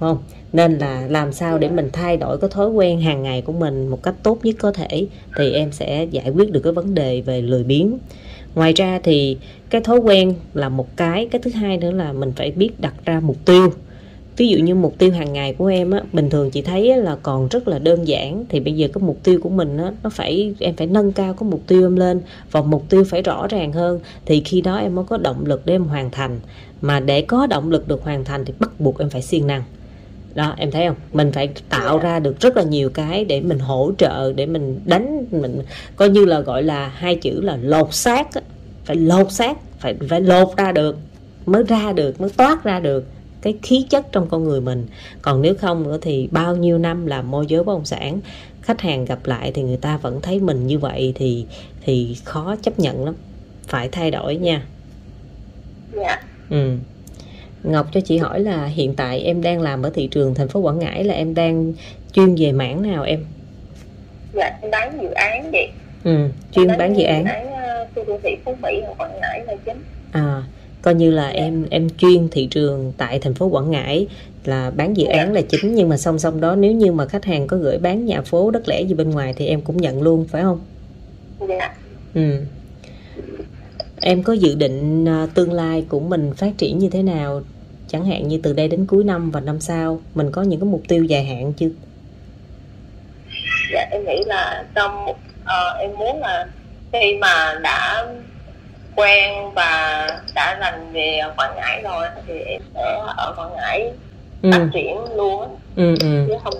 không 0.00 0.18
nên 0.52 0.78
là 0.78 1.06
làm 1.08 1.32
sao 1.32 1.58
để 1.58 1.68
mình 1.68 1.88
thay 1.92 2.16
đổi 2.16 2.38
cái 2.38 2.50
thói 2.50 2.68
quen 2.68 3.00
hàng 3.00 3.22
ngày 3.22 3.42
của 3.42 3.52
mình 3.52 3.88
một 3.88 4.02
cách 4.02 4.14
tốt 4.22 4.38
nhất 4.42 4.56
có 4.58 4.72
thể, 4.72 5.06
thì 5.36 5.52
em 5.52 5.72
sẽ 5.72 6.06
giải 6.10 6.30
quyết 6.30 6.52
được 6.52 6.60
cái 6.60 6.72
vấn 6.72 6.94
đề 6.94 7.20
về 7.20 7.42
lười 7.42 7.64
biếng. 7.64 7.98
Ngoài 8.54 8.72
ra 8.72 9.00
thì 9.02 9.36
cái 9.70 9.80
thói 9.80 9.98
quen 9.98 10.34
là 10.54 10.68
một 10.68 10.96
cái 10.96 11.28
cái 11.30 11.40
thứ 11.44 11.50
hai 11.50 11.76
nữa 11.76 11.90
là 11.90 12.12
mình 12.12 12.32
phải 12.36 12.50
biết 12.50 12.80
đặt 12.80 12.94
ra 13.04 13.20
mục 13.20 13.36
tiêu. 13.44 13.72
Ví 14.36 14.48
dụ 14.48 14.58
như 14.58 14.74
mục 14.74 14.98
tiêu 14.98 15.12
hàng 15.12 15.32
ngày 15.32 15.54
của 15.54 15.66
em 15.66 15.90
á, 15.90 16.02
bình 16.12 16.30
thường 16.30 16.50
chị 16.50 16.62
thấy 16.62 16.96
là 16.96 17.16
còn 17.22 17.48
rất 17.48 17.68
là 17.68 17.78
đơn 17.78 18.08
giản, 18.08 18.44
thì 18.48 18.60
bây 18.60 18.72
giờ 18.72 18.88
cái 18.92 19.02
mục 19.02 19.18
tiêu 19.22 19.40
của 19.42 19.48
mình 19.48 19.76
á, 19.76 19.92
nó 20.02 20.10
phải, 20.10 20.54
em 20.58 20.76
phải 20.76 20.86
nâng 20.86 21.12
cao 21.12 21.34
cái 21.34 21.48
mục 21.50 21.60
tiêu 21.66 21.86
em 21.86 21.96
lên 21.96 22.20
và 22.50 22.62
mục 22.62 22.84
tiêu 22.88 23.04
phải 23.04 23.22
rõ 23.22 23.46
ràng 23.46 23.72
hơn, 23.72 24.00
thì 24.26 24.42
khi 24.44 24.60
đó 24.60 24.76
em 24.76 24.94
mới 24.94 25.04
có 25.04 25.16
động 25.16 25.46
lực 25.46 25.66
để 25.66 25.74
em 25.74 25.84
hoàn 25.84 26.10
thành. 26.10 26.40
Mà 26.80 27.00
để 27.00 27.22
có 27.22 27.46
động 27.46 27.70
lực 27.70 27.88
được 27.88 28.02
hoàn 28.02 28.24
thành 28.24 28.44
thì 28.44 28.52
bắt 28.58 28.80
buộc 28.80 28.98
em 28.98 29.10
phải 29.10 29.22
siêng 29.22 29.46
năng 29.46 29.62
đó 30.34 30.54
em 30.56 30.70
thấy 30.70 30.86
không? 30.86 30.96
Mình 31.12 31.32
phải 31.32 31.48
tạo 31.68 31.98
dạ. 31.98 32.02
ra 32.02 32.18
được 32.18 32.40
rất 32.40 32.56
là 32.56 32.62
nhiều 32.62 32.90
cái 32.90 33.24
để 33.24 33.40
mình 33.40 33.58
hỗ 33.58 33.92
trợ 33.98 34.32
để 34.32 34.46
mình 34.46 34.80
đánh 34.84 35.24
mình 35.30 35.62
coi 35.96 36.08
như 36.08 36.24
là 36.24 36.40
gọi 36.40 36.62
là 36.62 36.88
hai 36.88 37.16
chữ 37.16 37.40
là 37.40 37.58
lột 37.62 37.94
xác 37.94 38.28
phải 38.84 38.96
lột 38.96 39.32
xác 39.32 39.58
phải 39.78 39.94
phải 40.08 40.20
lột 40.20 40.56
ra 40.56 40.72
được 40.72 40.96
mới 41.46 41.62
ra 41.62 41.92
được 41.92 42.20
mới 42.20 42.30
toát 42.30 42.64
ra 42.64 42.80
được 42.80 43.04
cái 43.42 43.54
khí 43.62 43.86
chất 43.90 44.12
trong 44.12 44.28
con 44.28 44.44
người 44.44 44.60
mình. 44.60 44.86
Còn 45.22 45.42
nếu 45.42 45.54
không 45.54 45.82
nữa 45.82 45.98
thì 46.02 46.28
bao 46.30 46.56
nhiêu 46.56 46.78
năm 46.78 47.06
làm 47.06 47.30
môi 47.30 47.46
giới 47.46 47.64
bất 47.64 47.72
động 47.72 47.84
sản 47.84 48.20
khách 48.62 48.80
hàng 48.80 49.04
gặp 49.04 49.18
lại 49.24 49.52
thì 49.54 49.62
người 49.62 49.76
ta 49.76 49.96
vẫn 49.96 50.20
thấy 50.20 50.40
mình 50.40 50.66
như 50.66 50.78
vậy 50.78 51.12
thì 51.14 51.46
thì 51.84 52.16
khó 52.24 52.56
chấp 52.62 52.78
nhận 52.78 53.04
lắm. 53.04 53.14
Phải 53.66 53.88
thay 53.88 54.10
đổi 54.10 54.36
nha. 54.36 54.62
Dạ. 55.92 56.22
Ừ 56.50 56.76
Ngọc 57.62 57.86
cho 57.92 58.00
chị 58.00 58.18
hỏi 58.18 58.40
là 58.40 58.66
hiện 58.66 58.94
tại 58.94 59.20
em 59.20 59.42
đang 59.42 59.60
làm 59.60 59.82
ở 59.82 59.90
thị 59.94 60.08
trường 60.10 60.34
thành 60.34 60.48
phố 60.48 60.60
Quảng 60.60 60.78
Ngãi 60.78 61.04
là 61.04 61.14
em 61.14 61.34
đang 61.34 61.72
chuyên 62.12 62.34
về 62.34 62.52
mảng 62.52 62.82
nào 62.82 63.02
em? 63.02 63.24
Dạ, 64.34 64.58
em 64.62 64.70
bán 64.70 64.98
dự 65.02 65.10
án 65.10 65.50
vậy. 65.52 65.68
Ừ, 66.04 66.28
chuyên 66.52 66.68
bán, 66.68 66.78
bán 66.78 66.96
dự 66.96 67.04
án. 67.04 67.24
Dự 67.24 67.30
án 67.30 67.46
uh, 67.46 67.88
khu 67.94 68.04
đô 68.04 68.18
thị 68.22 68.36
Phú 68.44 68.54
Mỹ 68.62 68.80
ở 68.80 68.94
Quảng 68.98 69.20
Ngãi 69.20 69.44
là 69.46 69.56
chính. 69.64 69.82
À, 70.12 70.42
coi 70.82 70.94
như 70.94 71.10
là 71.10 71.30
dạ. 71.30 71.40
em 71.40 71.66
em 71.70 71.88
chuyên 71.98 72.28
thị 72.28 72.46
trường 72.46 72.92
tại 72.96 73.18
thành 73.18 73.34
phố 73.34 73.46
Quảng 73.46 73.70
Ngãi 73.70 74.06
là 74.44 74.70
bán 74.70 74.96
dự 74.96 75.06
dạ. 75.08 75.18
án 75.18 75.32
là 75.32 75.40
chính 75.48 75.74
nhưng 75.74 75.88
mà 75.88 75.96
song 75.96 76.18
song 76.18 76.40
đó 76.40 76.56
nếu 76.56 76.72
như 76.72 76.92
mà 76.92 77.06
khách 77.06 77.24
hàng 77.24 77.46
có 77.46 77.56
gửi 77.56 77.78
bán 77.78 78.06
nhà 78.06 78.20
phố 78.22 78.50
đất 78.50 78.68
lẻ 78.68 78.82
gì 78.82 78.94
bên 78.94 79.10
ngoài 79.10 79.34
thì 79.36 79.46
em 79.46 79.60
cũng 79.60 79.76
nhận 79.76 80.02
luôn 80.02 80.26
phải 80.28 80.42
không? 80.42 80.60
Dạ. 81.48 81.74
Ừ 82.14 82.40
em 84.00 84.22
có 84.22 84.32
dự 84.32 84.54
định 84.54 85.08
à, 85.08 85.26
tương 85.34 85.52
lai 85.52 85.86
của 85.88 86.00
mình 86.00 86.34
phát 86.36 86.50
triển 86.58 86.78
như 86.78 86.88
thế 86.90 87.02
nào 87.02 87.42
chẳng 87.88 88.04
hạn 88.04 88.28
như 88.28 88.40
từ 88.42 88.52
đây 88.52 88.68
đến 88.68 88.86
cuối 88.86 89.04
năm 89.04 89.30
và 89.30 89.40
năm 89.40 89.60
sau 89.60 90.00
mình 90.14 90.30
có 90.32 90.42
những 90.42 90.60
cái 90.60 90.68
mục 90.68 90.82
tiêu 90.88 91.04
dài 91.04 91.24
hạn 91.24 91.52
chưa 91.52 91.68
dạ 93.72 93.88
em 93.90 94.04
nghĩ 94.04 94.24
là 94.26 94.64
trong 94.74 95.08
uh, 95.42 95.78
em 95.78 95.90
muốn 95.98 96.20
là 96.20 96.46
khi 96.92 97.16
mà 97.20 97.58
đã 97.62 98.06
quen 98.96 99.34
và 99.54 100.06
đã 100.34 100.56
rành 100.60 100.92
về 100.92 101.20
Quảng 101.36 101.56
Ngãi 101.56 101.82
rồi 101.82 102.06
thì 102.26 102.38
em 102.38 102.62
sẽ 102.74 102.98
ở 103.16 103.34
Quảng 103.36 103.52
Ngãi 103.56 103.92
ừ. 104.42 104.50
phát 104.52 104.68
triển 104.72 104.96
luôn 105.16 105.56
ừ, 105.76 105.94
ừ. 106.00 106.24
chứ 106.28 106.34
không 106.44 106.54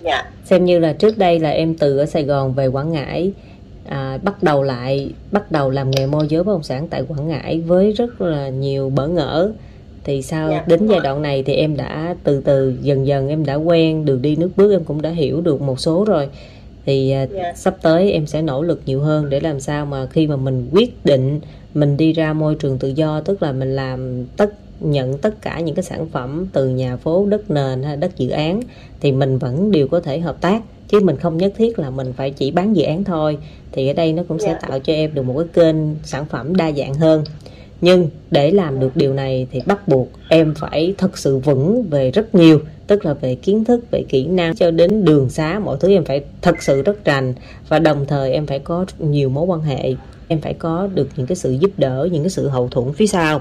dạ 0.00 0.24
xem 0.44 0.64
như 0.64 0.78
là 0.78 0.92
trước 0.92 1.18
đây 1.18 1.38
là 1.38 1.50
em 1.50 1.74
từ 1.78 1.98
ở 1.98 2.06
Sài 2.06 2.22
Gòn 2.22 2.54
về 2.54 2.66
Quảng 2.66 2.92
Ngãi 2.92 3.32
à, 3.84 4.18
bắt 4.22 4.42
đầu 4.42 4.62
lại 4.62 5.10
bắt 5.32 5.52
đầu 5.52 5.70
làm 5.70 5.90
nghề 5.90 6.06
môi 6.06 6.26
giới 6.28 6.44
bất 6.44 6.52
động 6.52 6.62
sản 6.62 6.88
tại 6.88 7.02
Quảng 7.08 7.28
Ngãi 7.28 7.60
với 7.60 7.92
rất 7.92 8.20
là 8.20 8.48
nhiều 8.48 8.90
bỡ 8.90 9.08
ngỡ 9.08 9.52
thì 10.04 10.22
sau 10.22 10.50
dạ, 10.50 10.64
đến 10.66 10.86
giai 10.86 11.00
đoạn 11.00 11.22
này 11.22 11.42
thì 11.42 11.54
em 11.54 11.76
đã 11.76 12.16
từ 12.24 12.40
từ 12.40 12.74
dần 12.82 13.06
dần 13.06 13.28
em 13.28 13.44
đã 13.44 13.54
quen 13.54 14.04
được 14.04 14.18
đi 14.22 14.36
nước 14.36 14.50
bước 14.56 14.72
em 14.72 14.84
cũng 14.84 15.02
đã 15.02 15.10
hiểu 15.10 15.40
được 15.40 15.60
một 15.60 15.80
số 15.80 16.04
rồi 16.04 16.28
thì 16.86 17.10
à. 17.10 17.26
Dạ. 17.30 17.52
sắp 17.56 17.76
tới 17.82 18.12
em 18.12 18.26
sẽ 18.26 18.42
nỗ 18.42 18.62
lực 18.62 18.80
nhiều 18.86 19.00
hơn 19.00 19.30
để 19.30 19.40
làm 19.40 19.60
sao 19.60 19.86
mà 19.86 20.06
khi 20.06 20.26
mà 20.26 20.36
mình 20.36 20.68
quyết 20.72 21.04
định 21.04 21.40
mình 21.74 21.96
đi 21.96 22.12
ra 22.12 22.32
môi 22.32 22.54
trường 22.54 22.78
tự 22.78 22.88
do 22.88 23.20
tức 23.20 23.42
là 23.42 23.52
mình 23.52 23.76
làm 23.76 24.24
tất 24.36 24.54
nhận 24.80 25.18
tất 25.18 25.42
cả 25.42 25.60
những 25.60 25.74
cái 25.74 25.82
sản 25.82 26.08
phẩm 26.08 26.46
từ 26.52 26.68
nhà 26.68 26.96
phố 26.96 27.26
đất 27.26 27.50
nền 27.50 27.82
hay 27.82 27.96
đất 27.96 28.16
dự 28.16 28.28
án 28.28 28.60
thì 29.00 29.12
mình 29.12 29.38
vẫn 29.38 29.70
đều 29.70 29.88
có 29.88 30.00
thể 30.00 30.18
hợp 30.18 30.40
tác 30.40 30.62
chứ 30.92 31.00
mình 31.00 31.16
không 31.16 31.36
nhất 31.36 31.52
thiết 31.56 31.78
là 31.78 31.90
mình 31.90 32.12
phải 32.16 32.30
chỉ 32.30 32.50
bán 32.50 32.76
dự 32.76 32.82
án 32.82 33.04
thôi. 33.04 33.38
Thì 33.72 33.88
ở 33.88 33.92
đây 33.92 34.12
nó 34.12 34.22
cũng 34.28 34.38
sẽ 34.38 34.48
dạ. 34.48 34.68
tạo 34.68 34.78
cho 34.78 34.92
em 34.92 35.14
được 35.14 35.22
một 35.22 35.34
cái 35.38 35.48
kênh 35.52 35.76
sản 36.04 36.24
phẩm 36.26 36.56
đa 36.56 36.72
dạng 36.72 36.94
hơn. 36.94 37.24
Nhưng 37.80 38.08
để 38.30 38.50
làm 38.50 38.80
được 38.80 38.96
điều 38.96 39.14
này 39.14 39.46
thì 39.50 39.60
bắt 39.66 39.88
buộc 39.88 40.08
em 40.28 40.54
phải 40.54 40.94
thật 40.98 41.18
sự 41.18 41.38
vững 41.38 41.82
về 41.90 42.10
rất 42.10 42.34
nhiều 42.34 42.60
tức 42.86 43.04
là 43.04 43.14
về 43.14 43.34
kiến 43.34 43.64
thức 43.64 43.90
về 43.90 44.04
kỹ 44.08 44.26
năng. 44.26 44.54
Cho 44.54 44.70
đến 44.70 45.04
đường 45.04 45.30
xá 45.30 45.58
mọi 45.58 45.76
thứ 45.80 45.90
em 45.90 46.04
phải 46.04 46.24
thật 46.42 46.62
sự 46.62 46.82
rất 46.82 47.04
rành 47.04 47.34
và 47.68 47.78
đồng 47.78 48.06
thời 48.06 48.32
em 48.32 48.46
phải 48.46 48.58
có 48.58 48.86
nhiều 48.98 49.28
mối 49.28 49.44
quan 49.44 49.60
hệ 49.60 49.94
em 50.28 50.40
phải 50.40 50.54
có 50.54 50.88
được 50.94 51.08
những 51.16 51.26
cái 51.26 51.36
sự 51.36 51.52
giúp 51.52 51.70
đỡ 51.76 52.08
những 52.12 52.22
cái 52.22 52.30
sự 52.30 52.48
hậu 52.48 52.68
thuẫn 52.68 52.92
phía 52.92 53.06
sau. 53.06 53.40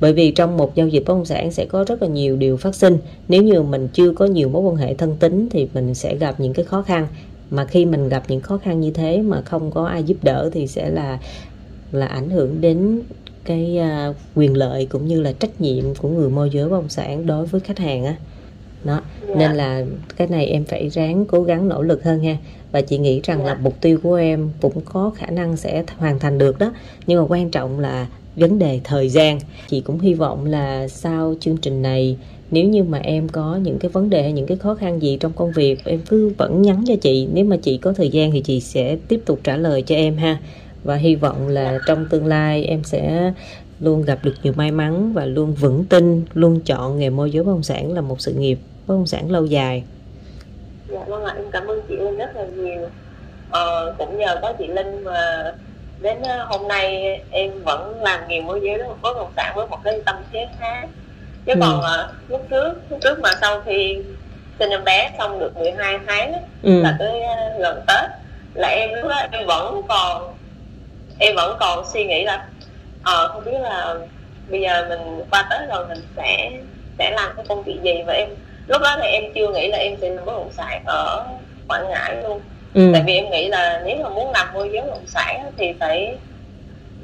Bởi 0.00 0.12
vì 0.12 0.30
trong 0.30 0.56
một 0.56 0.74
giao 0.74 0.88
dịch 0.88 1.02
bất 1.06 1.14
động 1.14 1.24
sản 1.24 1.52
sẽ 1.52 1.64
có 1.64 1.84
rất 1.84 2.02
là 2.02 2.08
nhiều 2.08 2.36
điều 2.36 2.56
phát 2.56 2.74
sinh. 2.74 2.98
Nếu 3.28 3.42
như 3.42 3.62
mình 3.62 3.88
chưa 3.92 4.12
có 4.12 4.24
nhiều 4.24 4.48
mối 4.48 4.62
quan 4.62 4.76
hệ 4.76 4.94
thân 4.94 5.16
tín 5.20 5.48
thì 5.50 5.68
mình 5.74 5.94
sẽ 5.94 6.16
gặp 6.16 6.40
những 6.40 6.52
cái 6.52 6.64
khó 6.64 6.82
khăn. 6.82 7.06
Mà 7.50 7.64
khi 7.64 7.84
mình 7.84 8.08
gặp 8.08 8.22
những 8.28 8.40
khó 8.40 8.58
khăn 8.58 8.80
như 8.80 8.90
thế 8.90 9.22
mà 9.22 9.42
không 9.42 9.70
có 9.70 9.84
ai 9.84 10.04
giúp 10.04 10.16
đỡ 10.22 10.50
thì 10.52 10.66
sẽ 10.66 10.90
là 10.90 11.18
là 11.92 12.06
ảnh 12.06 12.30
hưởng 12.30 12.60
đến 12.60 13.00
cái 13.44 13.78
uh, 14.10 14.16
quyền 14.34 14.56
lợi 14.56 14.86
cũng 14.86 15.06
như 15.06 15.20
là 15.20 15.32
trách 15.32 15.60
nhiệm 15.60 15.94
của 15.94 16.08
người 16.08 16.30
môi 16.30 16.50
giới 16.50 16.68
bất 16.68 16.76
động 16.76 16.88
sản 16.88 17.26
đối 17.26 17.46
với 17.46 17.60
khách 17.60 17.78
hàng 17.78 18.04
á 18.04 18.16
đó. 18.84 19.00
Yeah. 19.26 19.38
nên 19.38 19.52
là 19.52 19.84
cái 20.16 20.28
này 20.28 20.46
em 20.46 20.64
phải 20.64 20.88
ráng 20.88 21.24
cố 21.24 21.42
gắng 21.42 21.68
nỗ 21.68 21.82
lực 21.82 22.04
hơn 22.04 22.22
ha. 22.22 22.36
Và 22.72 22.80
chị 22.80 22.98
nghĩ 22.98 23.20
rằng 23.24 23.38
yeah. 23.38 23.48
là 23.48 23.62
mục 23.62 23.74
tiêu 23.80 23.98
của 24.02 24.14
em 24.14 24.50
cũng 24.60 24.80
có 24.84 25.10
khả 25.16 25.26
năng 25.26 25.56
sẽ 25.56 25.84
hoàn 25.96 26.18
thành 26.18 26.38
được 26.38 26.58
đó. 26.58 26.72
Nhưng 27.06 27.20
mà 27.20 27.26
quan 27.28 27.50
trọng 27.50 27.80
là 27.80 28.06
vấn 28.36 28.58
đề 28.58 28.80
thời 28.84 29.08
gian. 29.08 29.40
Chị 29.68 29.80
cũng 29.80 29.98
hy 29.98 30.14
vọng 30.14 30.46
là 30.46 30.88
sau 30.88 31.34
chương 31.40 31.56
trình 31.56 31.82
này 31.82 32.16
nếu 32.50 32.68
như 32.68 32.82
mà 32.82 32.98
em 32.98 33.28
có 33.28 33.56
những 33.62 33.78
cái 33.78 33.90
vấn 33.90 34.10
đề 34.10 34.22
hay 34.22 34.32
những 34.32 34.46
cái 34.46 34.56
khó 34.56 34.74
khăn 34.74 35.02
gì 35.02 35.16
trong 35.20 35.32
công 35.32 35.52
việc 35.52 35.84
em 35.84 36.00
cứ 36.08 36.32
vẫn 36.38 36.62
nhắn 36.62 36.84
cho 36.86 36.94
chị. 37.00 37.28
Nếu 37.32 37.44
mà 37.44 37.56
chị 37.56 37.76
có 37.76 37.92
thời 37.92 38.08
gian 38.08 38.32
thì 38.32 38.40
chị 38.40 38.60
sẽ 38.60 38.96
tiếp 39.08 39.22
tục 39.26 39.40
trả 39.44 39.56
lời 39.56 39.82
cho 39.82 39.94
em 39.94 40.16
ha. 40.16 40.38
Và 40.84 40.96
hy 40.96 41.14
vọng 41.14 41.48
là 41.48 41.78
trong 41.86 42.06
tương 42.10 42.26
lai 42.26 42.64
em 42.64 42.84
sẽ 42.84 43.32
luôn 43.80 44.02
gặp 44.02 44.18
được 44.22 44.34
nhiều 44.42 44.52
may 44.56 44.70
mắn 44.70 45.12
và 45.12 45.26
luôn 45.26 45.54
vững 45.54 45.84
tin 45.84 46.22
luôn 46.34 46.60
chọn 46.60 46.98
nghề 46.98 47.10
môi 47.10 47.30
giới 47.30 47.44
bất 47.44 47.52
động 47.52 47.62
sản 47.62 47.92
là 47.92 48.00
một 48.00 48.20
sự 48.20 48.32
nghiệp 48.32 48.58
bất 48.86 48.94
động 48.94 49.06
sản 49.06 49.30
lâu 49.30 49.46
dài 49.46 49.84
dạ 50.88 51.00
vâng 51.06 51.24
ạ 51.24 51.32
em 51.36 51.50
cảm 51.50 51.66
ơn 51.66 51.82
chị 51.88 51.96
Linh 51.96 52.16
rất 52.16 52.36
là 52.36 52.44
nhiều 52.44 52.88
ờ, 53.50 53.94
cũng 53.98 54.18
nhờ 54.18 54.38
có 54.42 54.52
chị 54.52 54.66
Linh 54.66 55.04
mà 55.04 55.52
đến 56.00 56.22
ờ, 56.22 56.44
hôm 56.44 56.68
nay 56.68 57.20
em 57.30 57.50
vẫn 57.64 58.02
làm 58.02 58.20
nghề 58.28 58.40
môi 58.40 58.60
giới 58.62 58.78
bất 59.02 59.16
động 59.16 59.32
sản 59.36 59.52
với 59.56 59.66
một 59.66 59.78
cái 59.84 60.00
tâm 60.06 60.16
thế 60.32 60.48
khác 60.58 60.88
chứ 61.46 61.52
ừ. 61.52 61.58
còn 61.60 61.78
uh, 61.78 62.30
lúc 62.30 62.46
trước 62.50 62.74
lúc 62.90 63.00
trước 63.02 63.20
mà 63.20 63.30
sau 63.40 63.60
khi 63.60 63.98
sinh 64.58 64.70
em 64.70 64.84
bé 64.84 65.10
xong 65.18 65.38
được 65.38 65.56
12 65.56 65.98
tháng 66.06 66.32
ừ. 66.62 66.82
là 66.82 66.96
tới 66.98 67.20
uh, 67.20 67.60
gần 67.60 67.82
tết 67.88 68.10
là 68.54 68.68
em 68.68 68.90
lúc 68.94 69.10
đó 69.10 69.16
em 69.32 69.46
vẫn 69.46 69.82
còn 69.88 70.34
em 71.18 71.36
vẫn 71.36 71.56
còn 71.60 71.84
suy 71.92 72.04
nghĩ 72.04 72.24
là 72.24 72.46
ờ 73.02 73.28
không 73.28 73.44
biết 73.44 73.58
là 73.60 73.94
bây 74.50 74.60
giờ 74.60 74.86
mình 74.88 75.24
qua 75.30 75.48
tết 75.50 75.68
rồi 75.68 75.88
mình 75.88 75.98
sẽ 76.16 76.50
sẽ 76.98 77.10
làm 77.10 77.32
cái 77.36 77.44
công 77.48 77.62
việc 77.62 77.78
gì 77.82 78.02
và 78.06 78.12
em 78.12 78.28
lúc 78.72 78.82
đó 78.82 78.96
thì 79.02 79.08
em 79.08 79.24
chưa 79.34 79.48
nghĩ 79.48 79.68
là 79.68 79.78
em 79.78 79.96
sẽ 80.00 80.08
làm 80.08 80.24
bất 80.24 80.32
động 80.32 80.50
sản 80.52 80.82
ở 80.86 81.26
quảng 81.68 81.88
ngãi 81.90 82.16
luôn. 82.22 82.40
Ừ. 82.74 82.90
tại 82.92 83.02
vì 83.06 83.14
em 83.14 83.30
nghĩ 83.30 83.48
là 83.48 83.82
nếu 83.84 83.96
mà 84.02 84.08
muốn 84.08 84.32
làm 84.32 84.54
môi 84.54 84.70
giới 84.72 84.82
bất 84.82 84.90
động 84.90 85.06
sản 85.06 85.52
thì 85.56 85.72
phải 85.80 86.16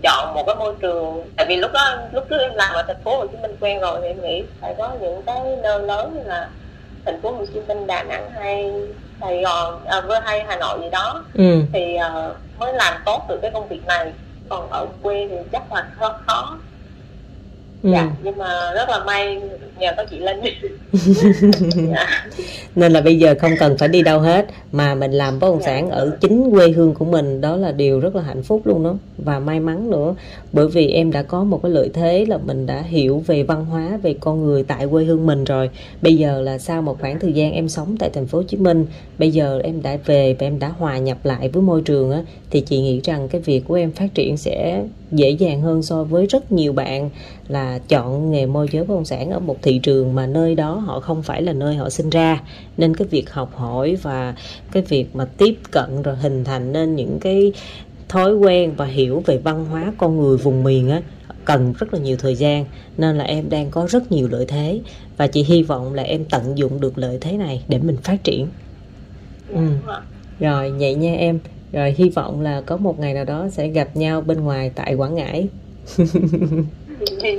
chọn 0.03 0.35
một 0.35 0.43
cái 0.47 0.55
môi 0.55 0.75
trường. 0.81 1.25
Tại 1.37 1.47
vì 1.49 1.57
lúc 1.57 1.73
đó 1.73 1.97
lúc 2.13 2.25
trước 2.31 2.39
em 2.39 2.55
làm 2.55 2.75
ở 2.75 2.83
thành 2.83 3.03
phố 3.05 3.17
Hồ 3.17 3.27
Chí 3.27 3.37
Minh 3.43 3.57
quen 3.61 3.81
rồi 3.81 3.99
thì 4.03 4.09
em 4.09 4.23
nghĩ 4.23 4.43
phải 4.61 4.75
có 4.79 4.91
những 5.01 5.23
cái 5.27 5.41
nơi 5.63 5.83
lớn 5.83 6.13
như 6.15 6.23
là 6.29 6.49
thành 7.05 7.23
phố 7.23 7.31
Hồ 7.33 7.45
Chí 7.55 7.61
Minh 7.69 7.87
Đà 7.87 8.03
Nẵng 8.03 8.31
hay 8.31 8.73
Sài 9.21 9.43
Gòn 9.43 9.85
à, 9.87 10.01
với 10.01 10.21
hay 10.25 10.45
Hà 10.49 10.57
Nội 10.57 10.79
gì 10.83 10.91
đó. 10.91 11.25
Ừ. 11.35 11.63
thì 11.73 11.97
uh, 11.97 12.37
mới 12.59 12.73
làm 12.73 13.03
tốt 13.05 13.23
được 13.29 13.39
cái 13.43 13.51
công 13.51 13.69
việc 13.69 13.87
này. 13.87 14.13
Còn 14.49 14.71
ở 14.71 14.87
quê 15.03 15.27
thì 15.31 15.37
chắc 15.53 15.73
là 15.73 15.89
khó 15.99 16.19
khó 16.27 16.59
ừ. 17.83 17.91
dạ 17.91 18.11
nhưng 18.23 18.39
mà 18.39 18.73
rất 18.75 18.89
là 18.89 19.05
may 19.05 19.41
nhờ 19.79 19.93
có 19.97 20.05
chị 20.11 20.19
linh 20.19 20.41
dạ. 21.91 22.27
nên 22.75 22.93
là 22.93 23.01
bây 23.01 23.19
giờ 23.19 23.35
không 23.41 23.53
cần 23.59 23.79
phải 23.79 23.89
đi 23.89 24.03
đâu 24.03 24.21
hết 24.21 24.47
mà 24.73 24.95
mình 24.95 25.13
làm 25.13 25.39
bất 25.39 25.49
động 25.49 25.61
dạ. 25.61 25.67
sản 25.67 25.91
ở 25.91 26.17
chính 26.21 26.51
quê 26.51 26.71
hương 26.71 26.95
của 26.95 27.05
mình 27.05 27.41
đó 27.41 27.57
là 27.57 27.73
điều 27.73 28.01
rất 28.01 28.17
là 28.17 28.23
hạnh 28.23 28.43
phúc 28.43 28.63
luôn 28.65 28.85
đó 28.85 28.95
và 29.19 29.39
may 29.39 29.61
mắn 29.61 29.91
nữa 29.91 30.15
bởi 30.53 30.69
vì 30.69 30.89
em 30.89 31.13
đã 31.13 31.23
có 31.23 31.45
một 31.45 31.61
cái 31.63 31.73
lợi 31.73 31.91
thế 31.95 32.25
là 32.29 32.39
mình 32.39 32.67
đã 32.67 32.83
hiểu 32.83 33.23
về 33.27 33.43
văn 33.43 33.65
hóa 33.65 33.99
về 34.03 34.15
con 34.21 34.45
người 34.45 34.63
tại 34.63 34.87
quê 34.87 35.05
hương 35.05 35.27
mình 35.27 35.45
rồi 35.45 35.71
bây 36.03 36.17
giờ 36.17 36.41
là 36.41 36.59
sau 36.59 36.83
một 36.83 37.01
khoảng 37.01 37.21
thời 37.21 37.33
gian 37.33 37.53
em 37.53 37.69
sống 37.69 37.97
tại 37.99 38.11
thành 38.11 38.27
phố 38.27 38.39
Hồ 38.39 38.45
Chí 38.49 38.57
Minh 38.57 38.87
bây 39.19 39.31
giờ 39.31 39.61
em 39.65 39.83
đã 39.83 39.99
về 40.05 40.37
và 40.39 40.47
em 40.47 40.59
đã 40.59 40.69
hòa 40.69 40.99
nhập 40.99 41.19
lại 41.25 41.49
với 41.49 41.63
môi 41.63 41.83
trường 41.83 42.11
á 42.11 42.23
thì 42.51 42.61
chị 42.61 42.81
nghĩ 42.81 43.01
rằng 43.05 43.29
cái 43.29 43.41
việc 43.41 43.65
của 43.69 43.75
em 43.75 43.93
phát 43.93 44.15
triển 44.15 44.37
sẽ 44.37 44.83
dễ 45.13 45.31
dàng 45.31 45.63
hơn 45.63 45.83
so 45.83 46.05
với 46.05 46.27
rất 46.27 46.53
nhiều 46.53 46.73
bạn 46.73 47.11
là 47.49 47.79
chọn 47.89 48.31
nghề 48.31 48.47
môi 48.47 48.69
giới 48.73 48.85
bất 48.85 48.95
động 48.95 49.05
sản 49.05 49.31
ở 49.31 49.39
một 49.39 49.57
thị 49.63 49.79
trường 49.79 50.15
mà 50.15 50.27
nơi 50.27 50.55
đó 50.55 50.75
họ 50.75 51.01
không 51.01 51.23
phải 51.23 51.43
là 51.43 51.53
nơi 51.53 51.77
họ 51.77 51.91
sinh 51.91 52.11
ra. 52.11 52.43
Nên 52.77 52.97
cái 52.97 53.09
việc 53.09 53.31
học 53.31 53.57
hỏi 53.57 53.97
và 54.03 54.35
cái 54.73 54.83
việc 54.83 55.17
mà 55.17 55.25
tiếp 55.25 55.59
cận 55.71 56.03
rồi 56.03 56.17
hình 56.17 56.45
thành 56.45 56.73
nên 56.73 56.97
những 56.97 57.19
cái 57.21 57.53
thói 58.09 58.35
quen 58.35 58.73
và 58.77 58.85
hiểu 58.85 59.23
về 59.27 59.39
văn 59.39 59.65
hóa 59.65 59.93
con 59.99 60.21
người 60.21 60.37
vùng 60.37 60.65
miền 60.65 60.91
á 60.91 61.03
cần 61.45 61.73
rất 61.79 61.95
là 61.95 62.01
nhiều 62.01 62.17
thời 62.17 62.35
gian. 62.35 62.65
Nên 62.99 63.19
là 63.19 63.25
em 63.25 63.51
đang 63.51 63.71
có 63.71 63.87
rất 63.91 64.13
nhiều 64.13 64.29
lợi 64.29 64.45
thế 64.49 64.81
và 65.17 65.27
chị 65.27 65.43
hy 65.43 65.63
vọng 65.63 65.95
là 65.95 66.03
em 66.03 66.25
tận 66.25 66.59
dụng 66.59 66.81
được 66.81 66.99
lợi 66.99 67.19
thế 67.21 67.37
này 67.37 67.63
để 67.69 67.79
mình 67.79 67.97
phát 67.97 68.25
triển. 68.25 68.47
Ừ. 69.49 69.61
rồi 70.41 70.73
vậy 70.79 70.95
nha 70.95 71.15
em 71.15 71.39
rồi 71.73 71.95
hy 71.99 72.09
vọng 72.09 72.41
là 72.41 72.63
có 72.67 72.77
một 72.77 72.99
ngày 72.99 73.15
nào 73.15 73.25
đó 73.25 73.47
sẽ 73.53 73.69
gặp 73.69 73.89
nhau 73.95 74.21
bên 74.21 74.41
ngoài 74.45 74.71
tại 74.75 74.95
quảng 74.95 75.15
ngãi. 75.15 75.49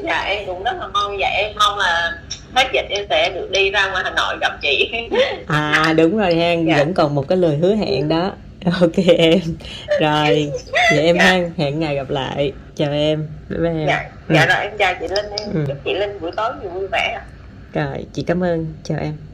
Dạ 0.03 0.21
em 0.21 0.47
cũng 0.47 0.63
rất 0.63 0.77
là 0.79 0.87
mong 0.87 1.17
vậy 1.17 1.31
em 1.31 1.51
mong 1.59 1.77
là 1.77 2.11
hết 2.53 2.67
dịch 2.73 2.85
em 2.89 3.05
sẽ 3.09 3.29
được 3.29 3.51
đi 3.51 3.71
ra 3.71 3.91
ngoài 3.91 4.03
hà 4.05 4.11
nội 4.11 4.37
gặp 4.41 4.57
chị. 4.61 4.91
À 5.47 5.93
đúng 5.97 6.17
rồi 6.17 6.35
ha 6.35 6.53
dạ. 6.53 6.77
vẫn 6.77 6.93
còn 6.93 7.15
một 7.15 7.27
cái 7.27 7.37
lời 7.37 7.57
hứa 7.57 7.75
hẹn 7.75 8.09
đó. 8.09 8.31
Ok 8.81 8.95
em. 9.17 9.39
Rồi 10.01 10.51
vậy 10.95 11.05
em 11.05 11.15
dạ. 11.17 11.23
ha 11.23 11.39
hẹn 11.57 11.79
ngày 11.79 11.95
gặp 11.95 12.09
lại. 12.09 12.53
Chào 12.75 12.91
em. 12.91 13.27
Bye 13.49 13.59
bye 13.59 13.71
em. 13.71 13.87
Dạ, 13.87 14.09
dạ 14.29 14.45
rồi 14.45 14.57
em 14.61 14.71
chào 14.77 14.93
chị 14.99 15.07
linh 15.07 15.25
em. 15.39 15.49
Ừ. 15.53 15.63
chúc 15.67 15.77
chị 15.85 15.93
linh 15.93 16.21
buổi 16.21 16.31
tối 16.31 16.51
nhiều 16.61 16.69
vui 16.69 16.87
vẻ. 16.91 17.19
Rồi 17.73 18.05
chị 18.13 18.23
cảm 18.23 18.43
ơn. 18.43 18.73
Chào 18.83 18.97
em 18.97 19.28